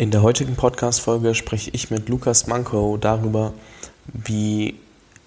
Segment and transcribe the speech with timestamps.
[0.00, 3.52] In der heutigen Podcast-Folge spreche ich mit Lukas Manko darüber,
[4.06, 4.76] wie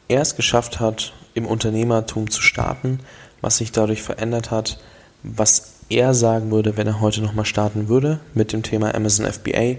[0.08, 3.02] er es geschafft hat, im Unternehmertum zu starten,
[3.42, 4.80] was sich dadurch verändert hat,
[5.24, 9.76] was er sagen würde, wenn er heute nochmal starten würde mit dem Thema Amazon FBA,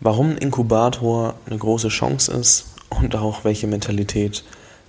[0.00, 4.44] warum ein Inkubator eine große Chance ist und auch welche Mentalität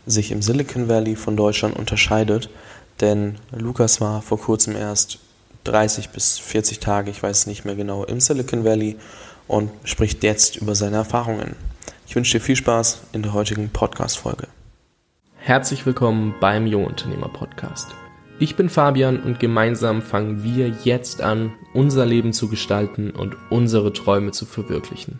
[0.05, 2.49] sich im Silicon Valley von Deutschland unterscheidet.
[3.01, 5.19] Denn Lukas war vor kurzem erst
[5.65, 8.95] 30 bis 40 Tage, ich weiß nicht mehr genau, im Silicon Valley
[9.47, 11.55] und spricht jetzt über seine Erfahrungen.
[12.07, 14.47] Ich wünsche dir viel Spaß in der heutigen Podcast-Folge.
[15.37, 17.87] Herzlich willkommen beim Jungunternehmer Podcast.
[18.37, 23.91] Ich bin Fabian und gemeinsam fangen wir jetzt an, unser Leben zu gestalten und unsere
[23.93, 25.19] Träume zu verwirklichen.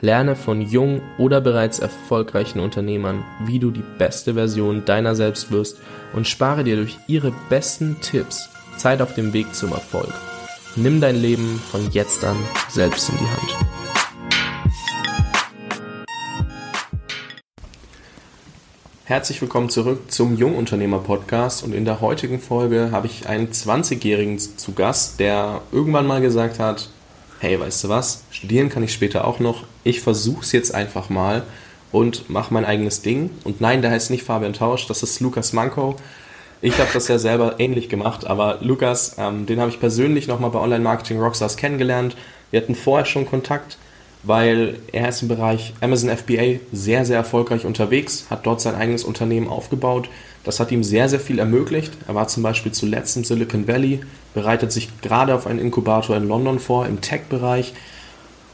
[0.00, 5.78] Lerne von jungen oder bereits erfolgreichen Unternehmern, wie du die beste Version deiner selbst wirst
[6.12, 8.51] und spare dir durch ihre besten Tipps
[8.82, 10.12] Zeit auf dem Weg zum Erfolg.
[10.74, 12.36] Nimm dein Leben von jetzt an
[12.68, 13.56] selbst in die Hand.
[19.04, 24.40] Herzlich willkommen zurück zum Jungunternehmer Podcast und in der heutigen Folge habe ich einen 20-Jährigen
[24.40, 26.88] zu Gast, der irgendwann mal gesagt hat,
[27.38, 31.08] hey, weißt du was, studieren kann ich später auch noch, ich versuche es jetzt einfach
[31.08, 31.44] mal
[31.92, 33.30] und mache mein eigenes Ding.
[33.44, 35.94] Und nein, der heißt nicht Fabian Tausch, das ist Lukas Manko.
[36.64, 40.50] Ich habe das ja selber ähnlich gemacht, aber Lukas, ähm, den habe ich persönlich nochmal
[40.50, 42.16] bei Online Marketing Rockstars kennengelernt.
[42.52, 43.78] Wir hatten vorher schon Kontakt,
[44.22, 49.02] weil er ist im Bereich Amazon FBA sehr, sehr erfolgreich unterwegs, hat dort sein eigenes
[49.02, 50.08] Unternehmen aufgebaut.
[50.44, 51.94] Das hat ihm sehr, sehr viel ermöglicht.
[52.06, 53.98] Er war zum Beispiel zuletzt im Silicon Valley,
[54.32, 57.74] bereitet sich gerade auf einen Inkubator in London vor, im Tech-Bereich.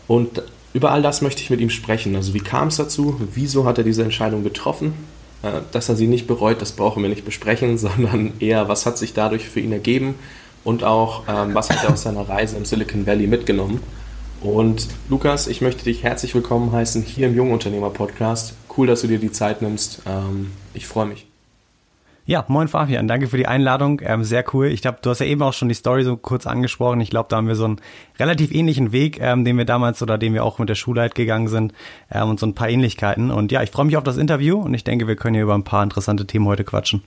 [0.06, 0.42] Und
[0.72, 2.16] über all das möchte ich mit ihm sprechen.
[2.16, 3.20] Also wie kam es dazu?
[3.34, 4.94] Wieso hat er diese Entscheidung getroffen?
[5.42, 8.98] Äh, dass er sie nicht bereut, das brauchen wir nicht besprechen, sondern eher, was hat
[8.98, 10.16] sich dadurch für ihn ergeben
[10.64, 13.80] und auch, ähm, was hat er aus seiner Reise im Silicon Valley mitgenommen.
[14.40, 18.54] Und Lukas, ich möchte dich herzlich willkommen heißen hier im Jungunternehmer Podcast.
[18.76, 20.02] Cool, dass du dir die Zeit nimmst.
[20.06, 21.27] Ähm, ich freue mich.
[22.28, 24.02] Ja, moin Fabian, danke für die Einladung.
[24.04, 24.66] Ähm, sehr cool.
[24.66, 27.00] Ich glaube, du hast ja eben auch schon die Story so kurz angesprochen.
[27.00, 27.80] Ich glaube, da haben wir so einen
[28.18, 31.14] relativ ähnlichen Weg, ähm, den wir damals oder den wir auch mit der Schule halt
[31.14, 31.72] gegangen sind
[32.12, 33.30] ähm, und so ein paar Ähnlichkeiten.
[33.30, 35.54] Und ja, ich freue mich auf das Interview und ich denke, wir können hier über
[35.54, 37.02] ein paar interessante Themen heute quatschen.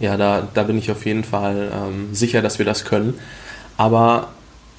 [0.00, 3.14] Ja, da, da bin ich auf jeden Fall ähm, sicher, dass wir das können.
[3.76, 4.30] Aber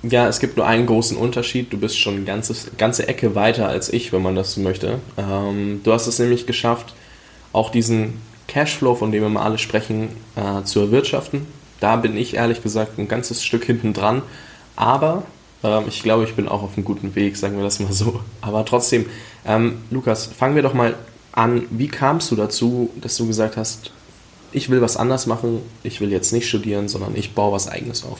[0.04, 1.72] ja, es gibt nur einen großen Unterschied.
[1.72, 5.00] Du bist schon eine ganze, Ecke weiter als ich, wenn man das so möchte.
[5.18, 6.94] Ähm, du hast es nämlich geschafft,
[7.54, 11.46] auch diesen Cashflow, von dem wir mal alle sprechen, äh, zu erwirtschaften.
[11.80, 14.22] Da bin ich ehrlich gesagt ein ganzes Stück hinten dran.
[14.76, 15.24] Aber
[15.64, 18.22] ähm, ich glaube, ich bin auch auf einem guten Weg, sagen wir das mal so.
[18.42, 19.06] Aber trotzdem,
[19.46, 20.96] ähm, Lukas, fangen wir doch mal
[21.32, 21.68] an.
[21.70, 23.92] Wie kamst du dazu, dass du gesagt hast,
[24.52, 28.04] ich will was anders machen, ich will jetzt nicht studieren, sondern ich baue was eigenes
[28.04, 28.20] auf?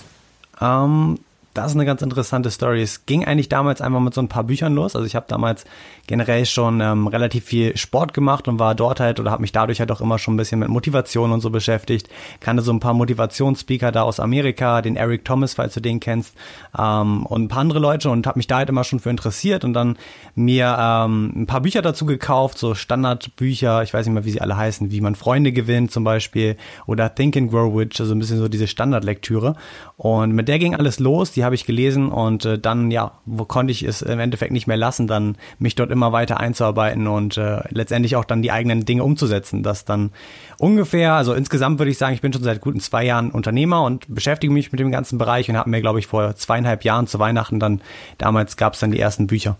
[0.62, 1.20] Ähm,
[1.58, 2.84] das ist eine ganz interessante Story.
[2.84, 4.96] Es ging eigentlich damals einfach mit so ein paar Büchern los.
[4.96, 5.66] Also ich habe damals
[6.06, 9.80] generell schon ähm, relativ viel Sport gemacht und war dort halt oder habe mich dadurch
[9.80, 12.10] halt auch immer schon ein bisschen mit Motivation und so beschäftigt.
[12.40, 16.36] Kannte so ein paar Motivationsspeaker da aus Amerika, den Eric Thomas, falls du den kennst,
[16.78, 19.66] ähm, und ein paar andere Leute und habe mich da halt immer schon für interessiert
[19.66, 19.98] und dann
[20.36, 24.42] mir ähm, ein paar Bücher dazu gekauft, so Standardbücher, ich weiß nicht mehr, wie sie
[24.42, 28.20] alle heißen, wie man Freunde gewinnt zum Beispiel oder Think and Grow Rich, also ein
[28.20, 29.56] bisschen so diese Standardlektüre.
[29.98, 31.32] Und mit der ging alles los.
[31.32, 34.68] Die habe ich gelesen und äh, dann, ja, wo konnte ich es im Endeffekt nicht
[34.68, 38.86] mehr lassen, dann mich dort immer weiter einzuarbeiten und äh, letztendlich auch dann die eigenen
[38.86, 39.64] Dinge umzusetzen.
[39.64, 40.12] Das dann
[40.60, 44.06] ungefähr, also insgesamt würde ich sagen, ich bin schon seit guten zwei Jahren Unternehmer und
[44.14, 47.18] beschäftige mich mit dem ganzen Bereich und habe mir, glaube ich, vor zweieinhalb Jahren zu
[47.18, 47.82] Weihnachten dann,
[48.18, 49.58] damals gab es dann die ersten Bücher.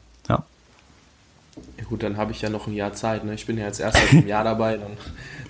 [1.78, 1.84] Ja.
[1.86, 3.24] Gut, dann habe ich ja noch ein Jahr Zeit.
[3.24, 3.34] Ne?
[3.34, 4.78] Ich bin ja jetzt erst seit einem Jahr dabei.
[4.78, 4.98] Dann,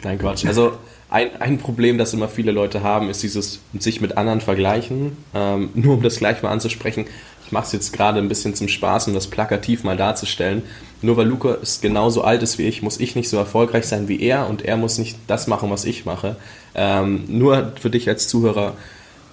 [0.04, 0.46] nein, Quatsch.
[0.46, 0.74] Also
[1.10, 5.18] ein, ein Problem, das immer viele Leute haben, ist dieses sich mit anderen vergleichen.
[5.34, 7.06] Ähm, nur um das gleich mal anzusprechen,
[7.46, 10.64] ich mache es jetzt gerade ein bisschen zum Spaß, um das plakativ mal darzustellen.
[11.02, 14.10] Nur weil Luca ist genauso alt ist wie ich, muss ich nicht so erfolgreich sein
[14.10, 16.36] wie er und er muss nicht das machen, was ich mache.
[16.76, 18.74] Ähm, nur für dich als Zuhörer,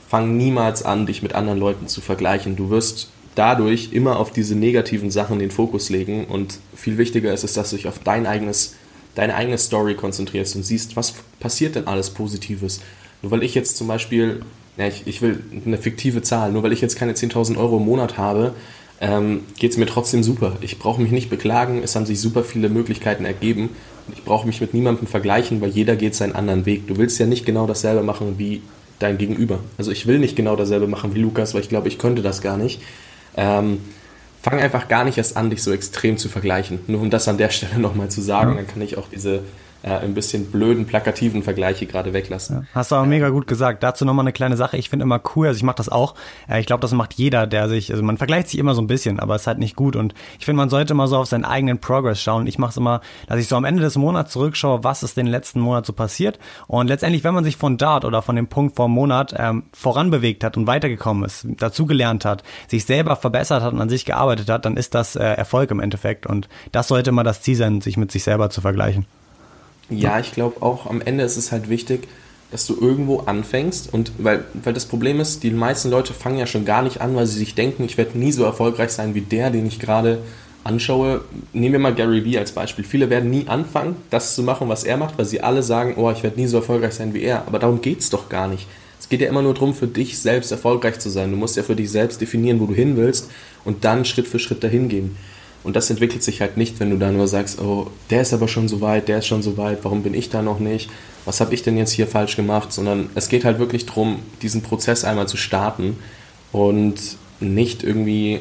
[0.09, 2.55] fang niemals an, dich mit anderen Leuten zu vergleichen.
[2.55, 7.45] Du wirst dadurch immer auf diese negativen Sachen den Fokus legen und viel wichtiger ist
[7.45, 8.75] es, dass du dich auf dein eigenes
[9.15, 12.81] deine eigene Story konzentrierst und siehst, was passiert denn alles Positives.
[13.23, 14.43] Nur weil ich jetzt zum Beispiel,
[14.77, 17.85] ja, ich, ich will eine fiktive Zahl, nur weil ich jetzt keine 10.000 Euro im
[17.85, 18.55] Monat habe,
[19.01, 20.57] ähm, geht es mir trotzdem super.
[20.63, 23.71] Ich brauche mich nicht beklagen, es haben sich super viele Möglichkeiten ergeben
[24.13, 26.87] ich brauche mich mit niemandem vergleichen, weil jeder geht seinen anderen Weg.
[26.87, 28.63] Du willst ja nicht genau dasselbe machen wie
[28.99, 29.61] dein Gegenüber.
[29.79, 32.43] Also ich will nicht genau dasselbe machen wie Lukas, weil ich glaube, ich könnte das
[32.43, 32.81] gar nicht.
[33.37, 33.81] Ähm,
[34.43, 36.81] fang einfach gar nicht erst an, dich so extrem zu vergleichen.
[36.87, 39.43] Nur um das an der Stelle nochmal zu sagen, dann kann ich auch diese
[39.85, 42.57] äh, ein bisschen blöden, plakativen Vergleiche gerade weglassen.
[42.57, 43.83] Ja, hast du aber mega gut gesagt.
[43.83, 44.77] Dazu nochmal eine kleine Sache.
[44.77, 46.15] Ich finde immer cool, also ich mache das auch.
[46.49, 48.87] Äh, ich glaube, das macht jeder, der sich, also man vergleicht sich immer so ein
[48.87, 49.95] bisschen, aber es ist halt nicht gut.
[49.95, 52.47] Und ich finde, man sollte immer so auf seinen eigenen Progress schauen.
[52.47, 55.27] Ich mache es immer, dass ich so am Ende des Monats zurückschaue, was ist den
[55.27, 56.39] letzten Monat so passiert.
[56.67, 59.65] Und letztendlich, wenn man sich von dort oder von dem Punkt vor einem Monat ähm,
[59.73, 64.49] voranbewegt hat und weitergekommen ist, dazugelernt hat, sich selber verbessert hat und an sich gearbeitet
[64.49, 66.27] hat, dann ist das äh, Erfolg im Endeffekt.
[66.27, 69.07] Und das sollte immer das Ziel sein, sich mit sich selber zu vergleichen.
[69.91, 72.09] Ja, ich glaube auch am Ende ist es halt wichtig,
[72.51, 76.47] dass du irgendwo anfängst und weil, weil das Problem ist, die meisten Leute fangen ja
[76.47, 79.21] schon gar nicht an, weil sie sich denken, ich werde nie so erfolgreich sein wie
[79.21, 80.21] der, den ich gerade
[80.63, 81.23] anschaue.
[81.53, 82.85] Nehmen wir mal Gary Vee als Beispiel.
[82.85, 86.11] Viele werden nie anfangen, das zu machen, was er macht, weil sie alle sagen, oh,
[86.11, 87.47] ich werde nie so erfolgreich sein wie er.
[87.47, 88.67] Aber darum geht es doch gar nicht.
[88.99, 91.31] Es geht ja immer nur darum, für dich selbst erfolgreich zu sein.
[91.31, 93.31] Du musst ja für dich selbst definieren, wo du hin willst
[93.65, 95.17] und dann Schritt für Schritt dahin gehen.
[95.65, 98.49] Und das entwickelt sich halt nicht, wenn du da nur sagst, oh, der ist aber
[98.49, 100.91] schon so weit, der ist schon so weit, warum bin ich da noch nicht?
[101.25, 102.71] Was habe ich denn jetzt hier falsch gemacht?
[102.71, 105.97] Sondern es geht halt wirklich darum, diesen Prozess einmal zu starten
[106.53, 107.01] und
[107.41, 108.41] nicht irgendwie,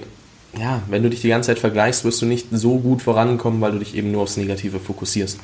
[0.60, 3.72] ja, wenn du dich die ganze Zeit vergleichst, wirst du nicht so gut vorankommen, weil
[3.72, 5.40] du dich eben nur aufs Negative fokussierst.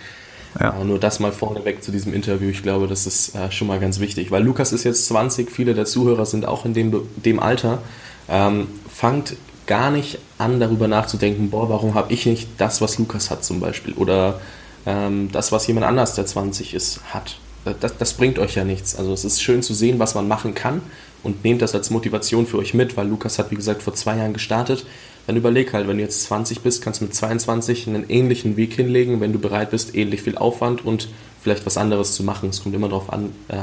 [0.60, 0.74] Ja.
[0.74, 2.50] Aber nur das mal vorneweg zu diesem Interview.
[2.50, 5.74] Ich glaube, das ist äh, schon mal ganz wichtig, weil Lukas ist jetzt 20, viele
[5.74, 6.94] der Zuhörer sind auch in dem,
[7.24, 7.82] dem Alter.
[8.28, 9.36] Ähm, fangt
[9.70, 13.60] gar nicht an, darüber nachzudenken, boah, warum habe ich nicht das, was Lukas hat zum
[13.60, 14.42] Beispiel oder
[14.88, 17.38] ähm, das, was jemand anders, der 20 ist, hat.
[17.80, 18.96] Das, das bringt euch ja nichts.
[18.96, 20.82] Also es ist schön zu sehen, was man machen kann
[21.22, 24.18] und nehmt das als Motivation für euch mit, weil Lukas hat, wie gesagt, vor zwei
[24.18, 24.88] Jahren gestartet.
[25.28, 28.74] Dann überleg halt, wenn du jetzt 20 bist, kannst du mit 22 einen ähnlichen Weg
[28.74, 31.10] hinlegen, wenn du bereit bist, ähnlich viel Aufwand und
[31.44, 32.50] vielleicht was anderes zu machen.
[32.50, 33.58] Es kommt immer darauf an, äh,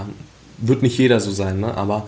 [0.58, 1.76] wird nicht jeder so sein, ne?
[1.76, 2.06] aber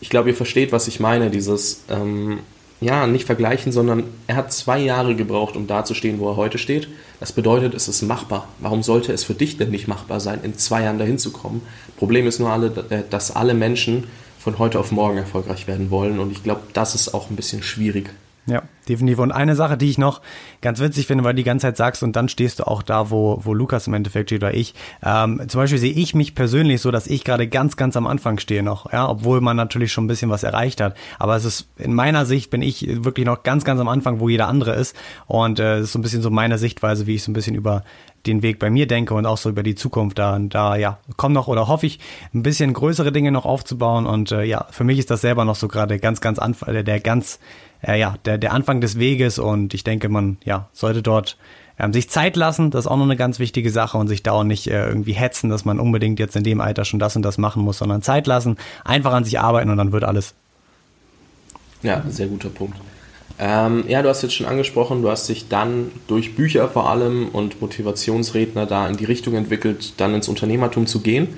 [0.00, 2.38] ich glaube, ihr versteht, was ich meine, dieses ähm,
[2.80, 6.36] ja, nicht vergleichen, sondern er hat zwei Jahre gebraucht, um da zu stehen, wo er
[6.36, 6.88] heute steht.
[7.18, 8.48] Das bedeutet, es ist machbar.
[8.58, 11.60] Warum sollte es für dich denn nicht machbar sein, in zwei Jahren dahin zu kommen?
[11.98, 12.70] Problem ist nur, alle,
[13.10, 14.04] dass alle Menschen
[14.38, 17.62] von heute auf morgen erfolgreich werden wollen und ich glaube, das ist auch ein bisschen
[17.62, 18.10] schwierig.
[18.46, 19.18] Ja, definitiv.
[19.18, 20.22] Und eine Sache, die ich noch
[20.60, 23.10] ganz witzig finde, weil du die ganze Zeit sagst und dann stehst du auch da,
[23.10, 24.74] wo, wo Lukas im Endeffekt steht oder ich.
[25.04, 28.38] Ähm, zum Beispiel sehe ich mich persönlich so, dass ich gerade ganz, ganz am Anfang
[28.38, 30.96] stehe noch, ja, obwohl man natürlich schon ein bisschen was erreicht hat.
[31.18, 34.28] Aber es ist, in meiner Sicht bin ich wirklich noch ganz, ganz am Anfang, wo
[34.28, 34.96] jeder andere ist.
[35.26, 37.54] Und äh, es ist so ein bisschen so meine Sichtweise, wie ich so ein bisschen
[37.54, 37.84] über
[38.26, 41.34] den Weg bei mir denke und auch so über die Zukunft da da ja kommen
[41.34, 41.98] noch oder hoffe ich
[42.34, 45.56] ein bisschen größere Dinge noch aufzubauen und äh, ja für mich ist das selber noch
[45.56, 47.38] so gerade ganz ganz Anfang der, der ganz
[47.82, 51.36] äh, ja, der, der Anfang des Weges und ich denke, man ja, sollte dort
[51.78, 54.32] ähm, sich Zeit lassen, das ist auch noch eine ganz wichtige Sache und sich da
[54.32, 57.22] auch nicht äh, irgendwie hetzen, dass man unbedingt jetzt in dem Alter schon das und
[57.22, 60.34] das machen muss, sondern Zeit lassen, einfach an sich arbeiten und dann wird alles.
[61.82, 62.76] Ja, sehr guter Punkt.
[63.42, 67.30] Ähm, ja, du hast jetzt schon angesprochen, du hast dich dann durch Bücher vor allem
[67.30, 71.28] und Motivationsredner da in die Richtung entwickelt, dann ins Unternehmertum zu gehen.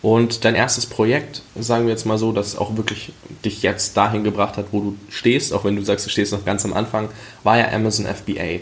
[0.00, 3.12] Und dein erstes Projekt, sagen wir jetzt mal so, das auch wirklich
[3.44, 6.44] dich jetzt dahin gebracht hat, wo du stehst, auch wenn du sagst, du stehst noch
[6.44, 7.08] ganz am Anfang,
[7.42, 8.60] war ja Amazon FBA.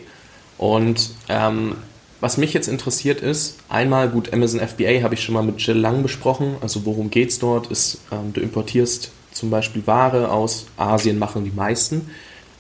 [0.57, 1.77] Und ähm,
[2.21, 5.77] was mich jetzt interessiert ist, einmal gut, Amazon FBA habe ich schon mal mit Jill
[5.77, 6.57] Lang besprochen.
[6.63, 7.67] Also worum geht es dort?
[7.67, 12.09] Ist, ähm, du importierst zum Beispiel Ware aus Asien, machen die meisten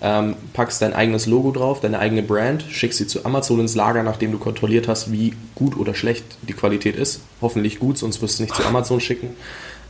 [0.00, 4.02] ähm, packst dein eigenes Logo drauf, deine eigene Brand, schickst sie zu Amazon ins Lager,
[4.02, 7.22] nachdem du kontrolliert hast, wie gut oder schlecht die Qualität ist.
[7.40, 9.30] Hoffentlich gut, sonst wirst du nicht zu Amazon schicken.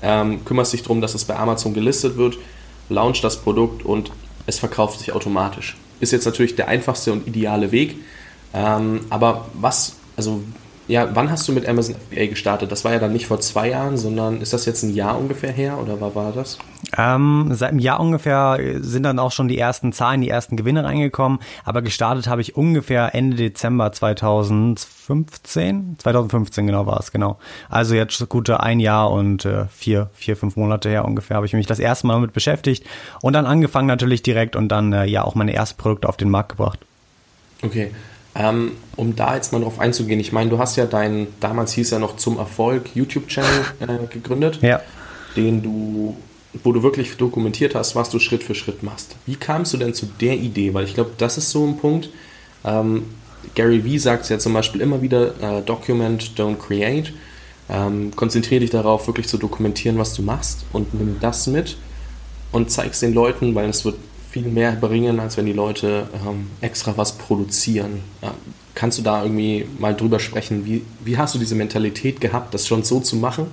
[0.03, 2.39] Ähm, kümmerst dich darum, dass es bei Amazon gelistet wird,
[2.89, 4.11] launch das Produkt und
[4.47, 5.77] es verkauft sich automatisch.
[6.01, 7.97] Ist jetzt natürlich der einfachste und ideale Weg.
[8.55, 10.43] Ähm, aber was, also
[10.89, 12.73] ja, wann hast du mit Amazon FBA gestartet?
[12.73, 15.53] Das war ja dann nicht vor zwei Jahren, sondern ist das jetzt ein Jahr ungefähr
[15.53, 16.59] her oder war, war das?
[16.97, 20.85] Ähm, seit einem Jahr ungefähr sind dann auch schon die ersten Zahlen, die ersten Gewinne
[20.85, 25.97] reingekommen, aber gestartet habe ich ungefähr Ende Dezember 2015.
[25.99, 27.39] 2015 genau war es, genau.
[27.69, 31.53] Also jetzt gute ein Jahr und äh, vier, vier, fünf Monate her ungefähr habe ich
[31.53, 32.87] mich das erste Mal damit beschäftigt
[33.21, 36.31] und dann angefangen natürlich direkt und dann äh, ja auch meine ersten Produkte auf den
[36.31, 36.79] Markt gebracht.
[37.63, 37.91] Okay.
[38.39, 41.91] Ähm, um da jetzt mal drauf einzugehen, ich meine, du hast ja deinen, damals hieß
[41.91, 44.81] er noch zum Erfolg, YouTube-Channel äh, gegründet, ja.
[45.35, 46.17] den du,
[46.63, 49.17] wo du wirklich dokumentiert hast, was du Schritt für Schritt machst.
[49.27, 50.73] Wie kamst du denn zu der Idee?
[50.73, 52.11] Weil ich glaube, das ist so ein Punkt.
[52.65, 53.07] Ähm,
[53.57, 57.13] Gary Vee sagt es ja zum Beispiel immer wieder, äh, document, don't create.
[57.69, 61.77] Ähm, konzentriere dich darauf, wirklich zu dokumentieren, was du machst und nimm das mit
[62.53, 63.97] und zeig es den Leuten, weil es wird
[64.31, 68.03] viel mehr bringen, als wenn die Leute ähm, extra was produzieren.
[68.23, 68.35] Ja,
[68.75, 70.65] kannst du da irgendwie mal drüber sprechen?
[70.65, 73.47] Wie, wie hast du diese Mentalität gehabt, das schon so zu machen,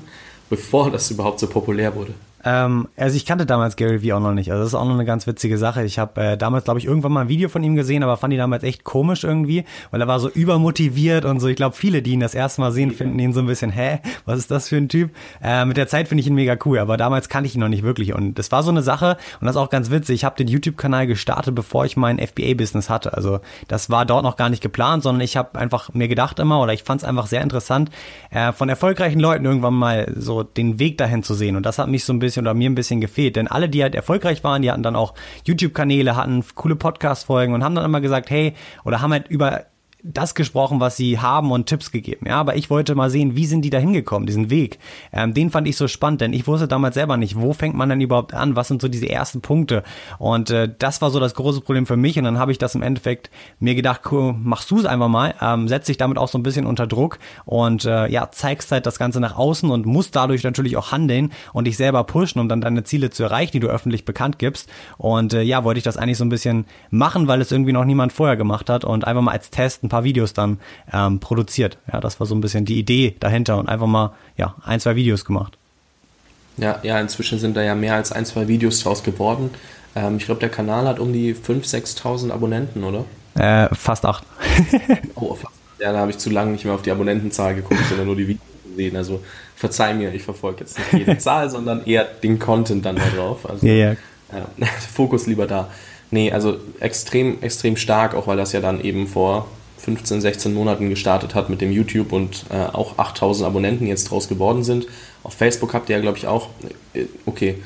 [0.50, 2.14] bevor das überhaupt so populär wurde?
[2.46, 4.52] Ähm, also ich kannte damals Gary Vee auch noch nicht.
[4.52, 5.84] Also das ist auch noch eine ganz witzige Sache.
[5.84, 8.34] Ich habe äh, damals, glaube ich, irgendwann mal ein Video von ihm gesehen, aber fand
[8.34, 11.48] ihn damals echt komisch irgendwie, weil er war so übermotiviert und so.
[11.48, 14.00] Ich glaube, viele, die ihn das erste Mal sehen, finden ihn so ein bisschen, hä,
[14.26, 15.10] was ist das für ein Typ?
[15.42, 17.68] Äh, mit der Zeit finde ich ihn mega cool, aber damals kannte ich ihn noch
[17.68, 18.14] nicht wirklich.
[18.14, 20.16] Und das war so eine Sache und das ist auch ganz witzig.
[20.16, 23.14] Ich habe den YouTube-Kanal gestartet, bevor ich mein FBA-Business hatte.
[23.14, 26.62] Also das war dort noch gar nicht geplant, sondern ich habe einfach mir gedacht immer
[26.62, 27.90] oder ich fand es einfach sehr interessant,
[28.30, 31.56] äh, von erfolgreichen Leuten irgendwann mal so den Weg dahin zu sehen.
[31.56, 33.36] Und das hat mich so ein bisschen bisschen oder mir ein bisschen gefehlt.
[33.36, 35.14] Denn alle, die halt erfolgreich waren, die hatten dann auch
[35.46, 39.66] YouTube-Kanäle, hatten coole Podcast-Folgen und haben dann immer gesagt, hey, oder haben halt über
[40.08, 42.28] das gesprochen, was sie haben und Tipps gegeben.
[42.28, 44.78] Ja, aber ich wollte mal sehen, wie sind die da hingekommen, diesen Weg.
[45.12, 47.90] Ähm, den fand ich so spannend, denn ich wusste damals selber nicht, wo fängt man
[47.90, 49.84] denn überhaupt an, was sind so diese ersten Punkte.
[50.20, 52.20] Und äh, das war so das große Problem für mich.
[52.20, 55.34] Und dann habe ich das im Endeffekt mir gedacht, cool, machst du es einfach mal,
[55.42, 58.86] ähm, setz dich damit auch so ein bisschen unter Druck und äh, ja, zeigst halt
[58.86, 62.48] das Ganze nach außen und musst dadurch natürlich auch handeln und dich selber pushen, um
[62.48, 64.70] dann deine Ziele zu erreichen, die du öffentlich bekannt gibst.
[64.98, 67.86] Und äh, ja, wollte ich das eigentlich so ein bisschen machen, weil es irgendwie noch
[67.86, 70.60] niemand vorher gemacht hat und einfach mal als Test ein paar Videos dann
[70.92, 71.78] ähm, produziert.
[71.92, 74.96] Ja, das war so ein bisschen die Idee dahinter und einfach mal ja, ein, zwei
[74.96, 75.58] Videos gemacht.
[76.58, 79.50] Ja, ja, inzwischen sind da ja mehr als ein, zwei Videos draus geworden.
[79.96, 83.06] Ähm, ich glaube, der Kanal hat um die 5.000, 6.000 Abonnenten, oder?
[83.36, 84.24] Äh, fast acht.
[85.16, 85.56] oh, fast.
[85.80, 88.28] Ja, da habe ich zu lange nicht mehr auf die Abonnentenzahl geguckt, sondern nur die
[88.30, 88.96] Videos gesehen.
[88.96, 89.22] Also
[89.56, 93.50] verzeih mir, ich verfolge jetzt nicht jede Zahl, sondern eher den Content dann da drauf.
[93.50, 93.92] Also, ja, ja.
[93.92, 95.70] Äh, Fokus lieber da.
[96.12, 99.48] Nee, also extrem, extrem stark, auch weil das ja dann eben vor
[99.86, 104.28] 15, 16 Monaten gestartet hat mit dem YouTube und äh, auch 8000 Abonnenten jetzt draus
[104.28, 104.88] geworden sind.
[105.22, 106.50] Auf Facebook habt ihr ja, glaube ich, auch,
[106.96, 107.62] äh, okay,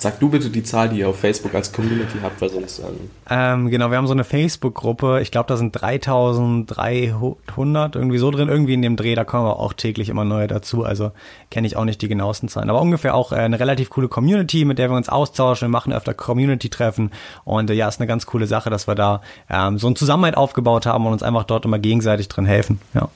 [0.00, 2.78] Sag du bitte die Zahl, die ihr auf Facebook als Community habt, weil sonst.
[2.78, 5.20] Ähm ähm, genau, wir haben so eine Facebook-Gruppe.
[5.20, 9.14] Ich glaube, da sind 3300 irgendwie so drin, irgendwie in dem Dreh.
[9.14, 10.84] Da kommen aber auch täglich immer neue dazu.
[10.84, 11.10] Also
[11.50, 12.70] kenne ich auch nicht die genauesten Zahlen.
[12.70, 15.68] Aber ungefähr auch äh, eine relativ coole Community, mit der wir uns austauschen.
[15.68, 17.10] Wir machen öfter Community-Treffen.
[17.44, 20.38] Und äh, ja, ist eine ganz coole Sache, dass wir da ähm, so einen Zusammenhalt
[20.38, 22.80] aufgebaut haben und uns einfach dort immer gegenseitig drin helfen.
[22.94, 23.10] Ja.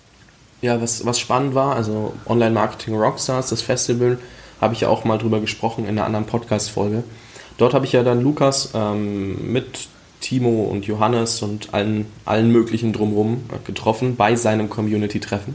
[0.61, 4.19] Ja, was, was spannend war, also Online-Marketing Rockstars, das Festival,
[4.65, 7.05] habe ich ja auch mal drüber gesprochen in einer anderen Podcast-Folge.
[7.59, 9.89] Dort habe ich ja dann Lukas ähm, mit
[10.21, 15.55] Timo und Johannes und allen, allen möglichen drumherum getroffen bei seinem Community-Treffen.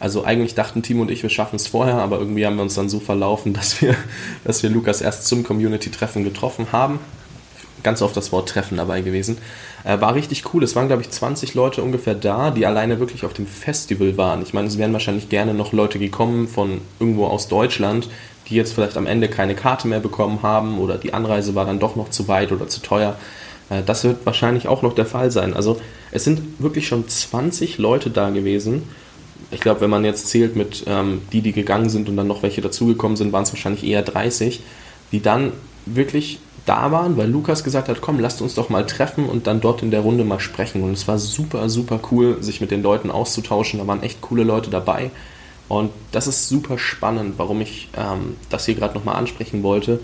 [0.00, 2.74] Also eigentlich dachten Timo und ich, wir schaffen es vorher, aber irgendwie haben wir uns
[2.74, 3.94] dann so verlaufen, dass wir,
[4.44, 6.98] dass wir Lukas erst zum Community-Treffen getroffen haben.
[7.84, 9.38] Ganz oft das Wort Treffen dabei gewesen.
[9.84, 10.64] Äh, war richtig cool.
[10.64, 14.42] Es waren, glaube ich, 20 Leute ungefähr da, die alleine wirklich auf dem Festival waren.
[14.42, 18.08] Ich meine, es wären wahrscheinlich gerne noch Leute gekommen von irgendwo aus Deutschland,
[18.48, 21.78] die jetzt vielleicht am Ende keine Karte mehr bekommen haben oder die Anreise war dann
[21.78, 23.16] doch noch zu weit oder zu teuer.
[23.70, 25.54] Äh, das wird wahrscheinlich auch noch der Fall sein.
[25.54, 28.82] Also es sind wirklich schon 20 Leute da gewesen.
[29.50, 32.42] Ich glaube, wenn man jetzt zählt mit ähm, die, die gegangen sind und dann noch
[32.42, 34.60] welche dazugekommen sind, waren es wahrscheinlich eher 30,
[35.12, 35.52] die dann
[35.86, 39.62] wirklich da waren, weil Lukas gesagt hat, komm, lasst uns doch mal treffen und dann
[39.62, 40.82] dort in der Runde mal sprechen.
[40.82, 43.80] Und es war super, super cool, sich mit den Leuten auszutauschen.
[43.80, 45.10] Da waren echt coole Leute dabei.
[45.68, 50.00] Und das ist super spannend, warum ich ähm, das hier gerade nochmal ansprechen wollte.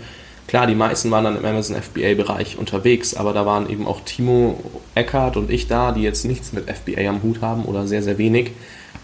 [0.47, 4.59] Klar, die meisten waren dann im Amazon FBA-Bereich unterwegs, aber da waren eben auch Timo
[4.93, 8.19] Eckert und ich da, die jetzt nichts mit FBA am Hut haben oder sehr, sehr
[8.19, 8.51] wenig.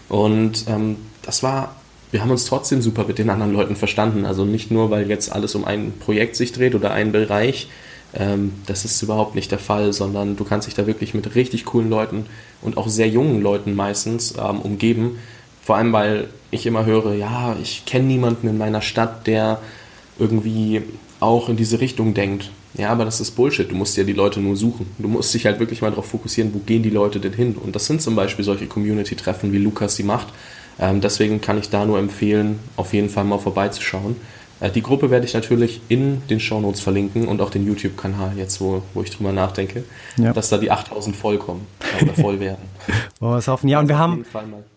[0.08, 1.74] Und ähm, das war,
[2.12, 4.24] wir haben uns trotzdem super mit den anderen Leuten verstanden.
[4.24, 7.68] Also nicht nur, weil jetzt alles um ein Projekt sich dreht oder einen Bereich.
[8.14, 11.64] Ähm, das ist überhaupt nicht der Fall, sondern du kannst dich da wirklich mit richtig
[11.64, 12.26] coolen Leuten
[12.60, 15.18] und auch sehr jungen Leuten meistens ähm, umgeben,
[15.62, 19.58] vor allem, weil ich immer höre, ja, ich kenne niemanden in meiner Stadt, der
[20.18, 20.82] irgendwie
[21.20, 22.50] auch in diese Richtung denkt.
[22.74, 23.70] Ja, aber das ist Bullshit.
[23.70, 24.86] Du musst ja die Leute nur suchen.
[24.98, 27.54] Du musst dich halt wirklich mal darauf fokussieren, wo gehen die Leute denn hin.
[27.54, 30.28] Und das sind zum Beispiel solche Community-Treffen, wie Lukas sie macht.
[30.80, 34.16] Ähm, deswegen kann ich da nur empfehlen, auf jeden Fall mal vorbeizuschauen.
[34.60, 38.60] Äh, die Gruppe werde ich natürlich in den Shownotes verlinken und auch den YouTube-Kanal, jetzt
[38.60, 39.84] wo, wo ich drüber nachdenke,
[40.16, 40.32] ja.
[40.32, 41.66] dass da die 8000 vollkommen
[42.00, 42.62] oder voll werden.
[43.20, 43.68] Wollen wir es hoffen.
[43.68, 44.24] Ja, und wir haben,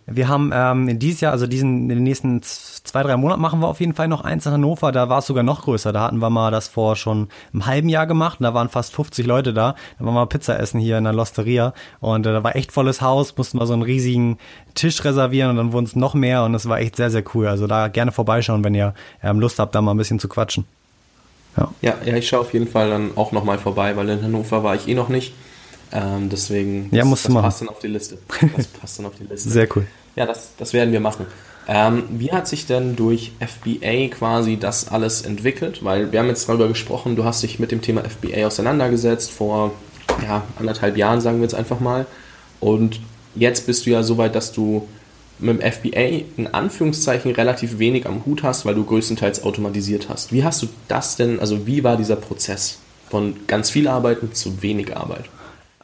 [0.08, 3.68] wir haben ähm, dieses Jahr, also diesen, in den nächsten zwei, drei Monaten machen wir
[3.68, 4.92] auf jeden Fall noch eins in Hannover.
[4.92, 5.92] Da war es sogar noch größer.
[5.94, 8.94] Da hatten wir mal das vor schon einem halben Jahr gemacht und da waren fast
[8.94, 9.76] 50 Leute da.
[9.98, 13.02] Da waren wir Pizza essen hier in der Losteria und äh, da war echt volles
[13.02, 14.38] Haus, mussten wir so einen riesigen
[14.76, 17.48] Tisch reservieren und dann wurden es noch mehr und es war echt sehr, sehr cool.
[17.48, 18.94] Also da gerne vorbeischauen, wenn ihr
[19.24, 20.66] ähm, Lust habt, da mal ein bisschen zu quatschen.
[21.58, 24.64] Ja, ja, ja ich schaue auf jeden Fall dann auch nochmal vorbei, weil in Hannover
[24.64, 25.34] war ich eh noch nicht.
[25.92, 28.18] Ähm, deswegen, ja, das, das passt dann auf die Liste.
[28.56, 29.50] Das passt dann auf die Liste.
[29.50, 29.86] Sehr cool.
[30.16, 31.26] Ja, das, das werden wir machen.
[31.68, 35.84] Ähm, wie hat sich denn durch FBA quasi das alles entwickelt?
[35.84, 39.74] Weil wir haben jetzt darüber gesprochen, du hast dich mit dem Thema FBA auseinandergesetzt vor
[40.24, 42.06] ja, anderthalb Jahren, sagen wir jetzt einfach mal.
[42.60, 43.00] Und
[43.36, 44.88] jetzt bist du ja so weit, dass du
[45.40, 50.32] mit dem FBA in Anführungszeichen relativ wenig am Hut hast, weil du größtenteils automatisiert hast.
[50.32, 54.62] Wie hast du das denn, also wie war dieser Prozess von ganz viel Arbeiten zu
[54.62, 55.26] wenig Arbeit?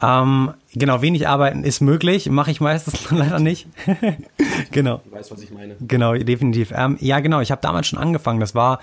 [0.02, 3.66] Ähm, genau, wenig arbeiten ist möglich, mache ich meistens leider nicht.
[4.72, 5.00] genau.
[5.04, 5.76] Du weißt, was ich meine.
[5.80, 6.72] Genau, definitiv.
[6.74, 8.40] Ähm, ja, genau, ich habe damals schon angefangen.
[8.40, 8.80] Das war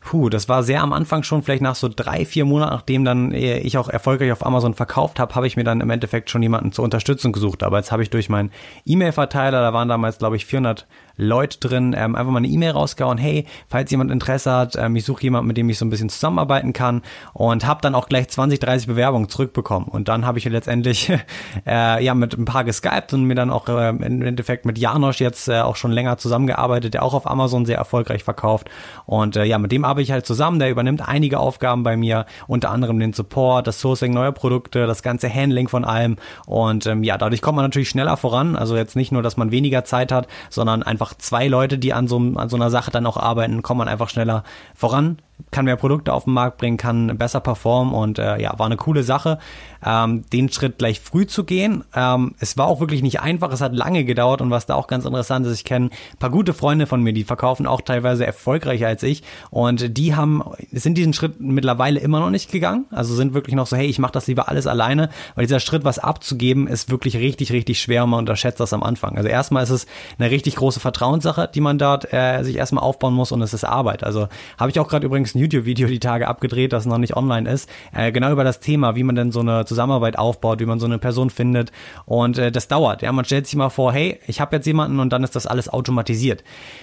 [0.00, 3.32] Puh, das war sehr am Anfang schon, vielleicht nach so drei, vier Monaten, nachdem dann
[3.32, 6.42] äh, ich auch erfolgreich auf Amazon verkauft habe, habe ich mir dann im Endeffekt schon
[6.42, 7.62] jemanden zur Unterstützung gesucht.
[7.62, 8.50] Aber jetzt habe ich durch meinen
[8.86, 10.86] E-Mail-Verteiler, da waren damals, glaube ich, 400
[11.18, 15.04] Leute drin, ähm, einfach mal eine E-Mail rausgehauen, hey, falls jemand Interesse hat, ähm, ich
[15.04, 17.02] suche jemanden, mit dem ich so ein bisschen zusammenarbeiten kann
[17.34, 19.88] und habe dann auch gleich 20, 30 Bewerbungen zurückbekommen.
[19.88, 21.12] Und dann habe ich letztendlich
[21.66, 25.20] äh, ja mit ein paar geskypt und mir dann auch äh, im Endeffekt mit Janosch
[25.20, 28.70] jetzt äh, auch schon länger zusammengearbeitet, der auch auf Amazon sehr erfolgreich verkauft.
[29.04, 32.26] Und äh, ja, mit dem arbeite ich halt zusammen, der übernimmt einige Aufgaben bei mir,
[32.46, 36.16] unter anderem den Support, das Sourcing neuer Produkte, das ganze Handling von allem.
[36.46, 38.54] Und ähm, ja, dadurch kommt man natürlich schneller voran.
[38.54, 41.92] Also jetzt nicht nur, dass man weniger Zeit hat, sondern einfach einfach zwei Leute, die
[41.92, 45.18] an so, an so einer Sache dann auch arbeiten, kommt man einfach schneller voran
[45.50, 48.76] kann mehr Produkte auf den Markt bringen, kann besser performen und äh, ja, war eine
[48.76, 49.38] coole Sache,
[49.84, 51.84] ähm, den Schritt gleich früh zu gehen.
[51.94, 54.86] Ähm, es war auch wirklich nicht einfach, es hat lange gedauert und was da auch
[54.86, 58.26] ganz interessant ist, ich kenne ein paar gute Freunde von mir, die verkaufen auch teilweise
[58.26, 60.42] erfolgreicher als ich und die haben,
[60.72, 63.98] sind diesen Schritt mittlerweile immer noch nicht gegangen, also sind wirklich noch so, hey, ich
[63.98, 68.04] mache das lieber alles alleine, weil dieser Schritt, was abzugeben, ist wirklich richtig, richtig schwer
[68.04, 69.16] und man unterschätzt das am Anfang.
[69.16, 69.86] Also erstmal ist es
[70.18, 73.64] eine richtig große Vertrauenssache, die man dort äh, sich erstmal aufbauen muss und es ist
[73.64, 74.04] Arbeit.
[74.04, 77.50] Also habe ich auch gerade übrigens ein YouTube-Video die Tage abgedreht, das noch nicht online
[77.50, 80.80] ist, äh, genau über das Thema, wie man denn so eine Zusammenarbeit aufbaut, wie man
[80.80, 81.70] so eine Person findet.
[82.06, 83.02] Und äh, das dauert.
[83.02, 85.46] Ja, man stellt sich mal vor, hey, ich habe jetzt jemanden und dann ist das
[85.46, 86.42] alles automatisiert.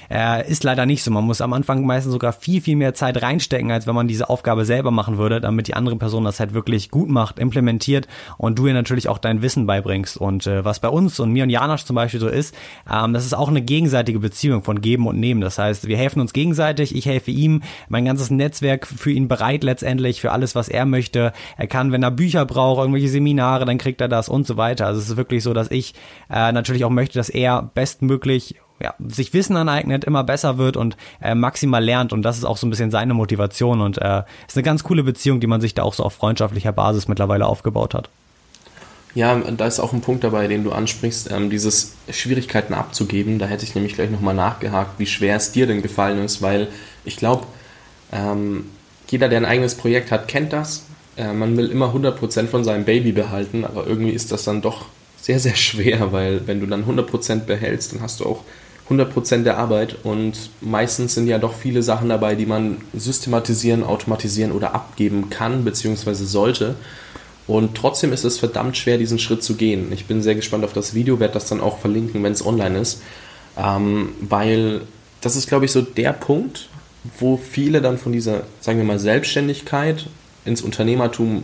[0.10, 1.12] Äh, ist leider nicht so.
[1.12, 4.30] Man muss am Anfang meistens sogar viel, viel mehr Zeit reinstecken, als wenn man diese
[4.30, 8.60] Aufgabe selber machen würde, damit die andere Person das halt wirklich gut macht, implementiert und
[8.60, 10.18] du ihr natürlich auch dein Wissen beibringst.
[10.18, 12.56] Und äh, was bei uns und mir und Janasch zum Beispiel so ist,
[12.92, 15.42] ähm, das ist auch eine gegenseitige Beziehung von Geben und Nehmen.
[15.42, 19.63] Das heißt, wir helfen uns gegenseitig, ich helfe ihm, mein ganzes Netzwerk für ihn bereit
[19.63, 21.34] letztendlich für alles, was er möchte.
[21.58, 24.88] Er kann, wenn er Bücher braucht, irgendwelche Seminare, dann kriegt er das und so weiter.
[24.88, 25.94] Also es ist wirklich so, dass ich
[26.29, 30.98] äh, natürlich auch möchte, dass er bestmöglich ja, sich Wissen aneignet, immer besser wird und
[31.22, 34.58] äh, maximal lernt und das ist auch so ein bisschen seine Motivation und äh, ist
[34.58, 37.94] eine ganz coole Beziehung, die man sich da auch so auf freundschaftlicher Basis mittlerweile aufgebaut
[37.94, 38.10] hat.
[39.13, 43.40] Ja, da ist auch ein Punkt dabei, den du ansprichst, ähm, dieses Schwierigkeiten abzugeben.
[43.40, 46.68] Da hätte ich nämlich gleich nochmal nachgehakt, wie schwer es dir denn gefallen ist, weil
[47.05, 47.48] ich glaube,
[48.11, 48.66] ähm,
[49.07, 50.85] jeder, der ein eigenes Projekt hat, kennt das.
[51.18, 54.86] Äh, man will immer 100% von seinem Baby behalten, aber irgendwie ist das dann doch
[55.22, 58.42] sehr, sehr schwer, weil wenn du dann 100% behältst, dann hast du auch
[58.90, 64.51] 100% der Arbeit und meistens sind ja doch viele Sachen dabei, die man systematisieren, automatisieren
[64.51, 66.14] oder abgeben kann bzw.
[66.14, 66.75] sollte.
[67.48, 69.92] Und trotzdem ist es verdammt schwer, diesen Schritt zu gehen.
[69.92, 72.80] Ich bin sehr gespannt auf das Video, werde das dann auch verlinken, wenn es online
[72.80, 73.01] ist,
[73.58, 74.82] ähm, weil
[75.22, 76.70] das ist, glaube ich, so der Punkt,
[77.20, 80.08] wo viele dann von dieser, sagen wir mal, Selbstständigkeit
[80.46, 81.44] ins Unternehmertum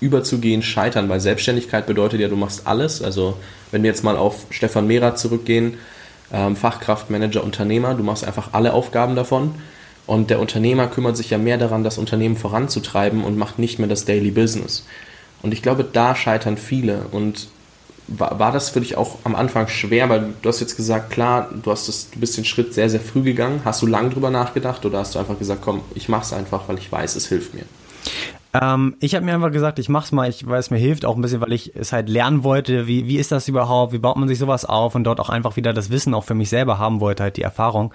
[0.00, 3.02] überzugehen scheitern, weil Selbstständigkeit bedeutet ja, du machst alles.
[3.02, 3.36] Also
[3.70, 5.78] wenn wir jetzt mal auf Stefan Mehrer zurückgehen,
[6.32, 9.54] ähm, Fachkraft, Manager, Unternehmer, du machst einfach alle Aufgaben davon.
[10.06, 13.88] Und der Unternehmer kümmert sich ja mehr daran, das Unternehmen voranzutreiben und macht nicht mehr
[13.88, 14.84] das Daily Business.
[15.42, 17.06] Und ich glaube, da scheitern viele.
[17.10, 17.48] Und
[18.08, 20.10] war, war das für dich auch am Anfang schwer?
[20.10, 23.00] Weil du hast jetzt gesagt, klar, du, hast das, du bist den Schritt sehr, sehr
[23.00, 23.62] früh gegangen.
[23.64, 26.76] Hast du lange drüber nachgedacht oder hast du einfach gesagt, komm, ich mach's einfach, weil
[26.76, 27.64] ich weiß, es hilft mir?
[28.54, 31.16] Ähm, ich habe mir einfach gesagt, ich mach's mal, ich, weil es mir hilft, auch
[31.16, 34.16] ein bisschen, weil ich es halt lernen wollte, wie, wie ist das überhaupt, wie baut
[34.16, 36.78] man sich sowas auf und dort auch einfach wieder das Wissen auch für mich selber
[36.78, 37.92] haben wollte, halt die Erfahrung.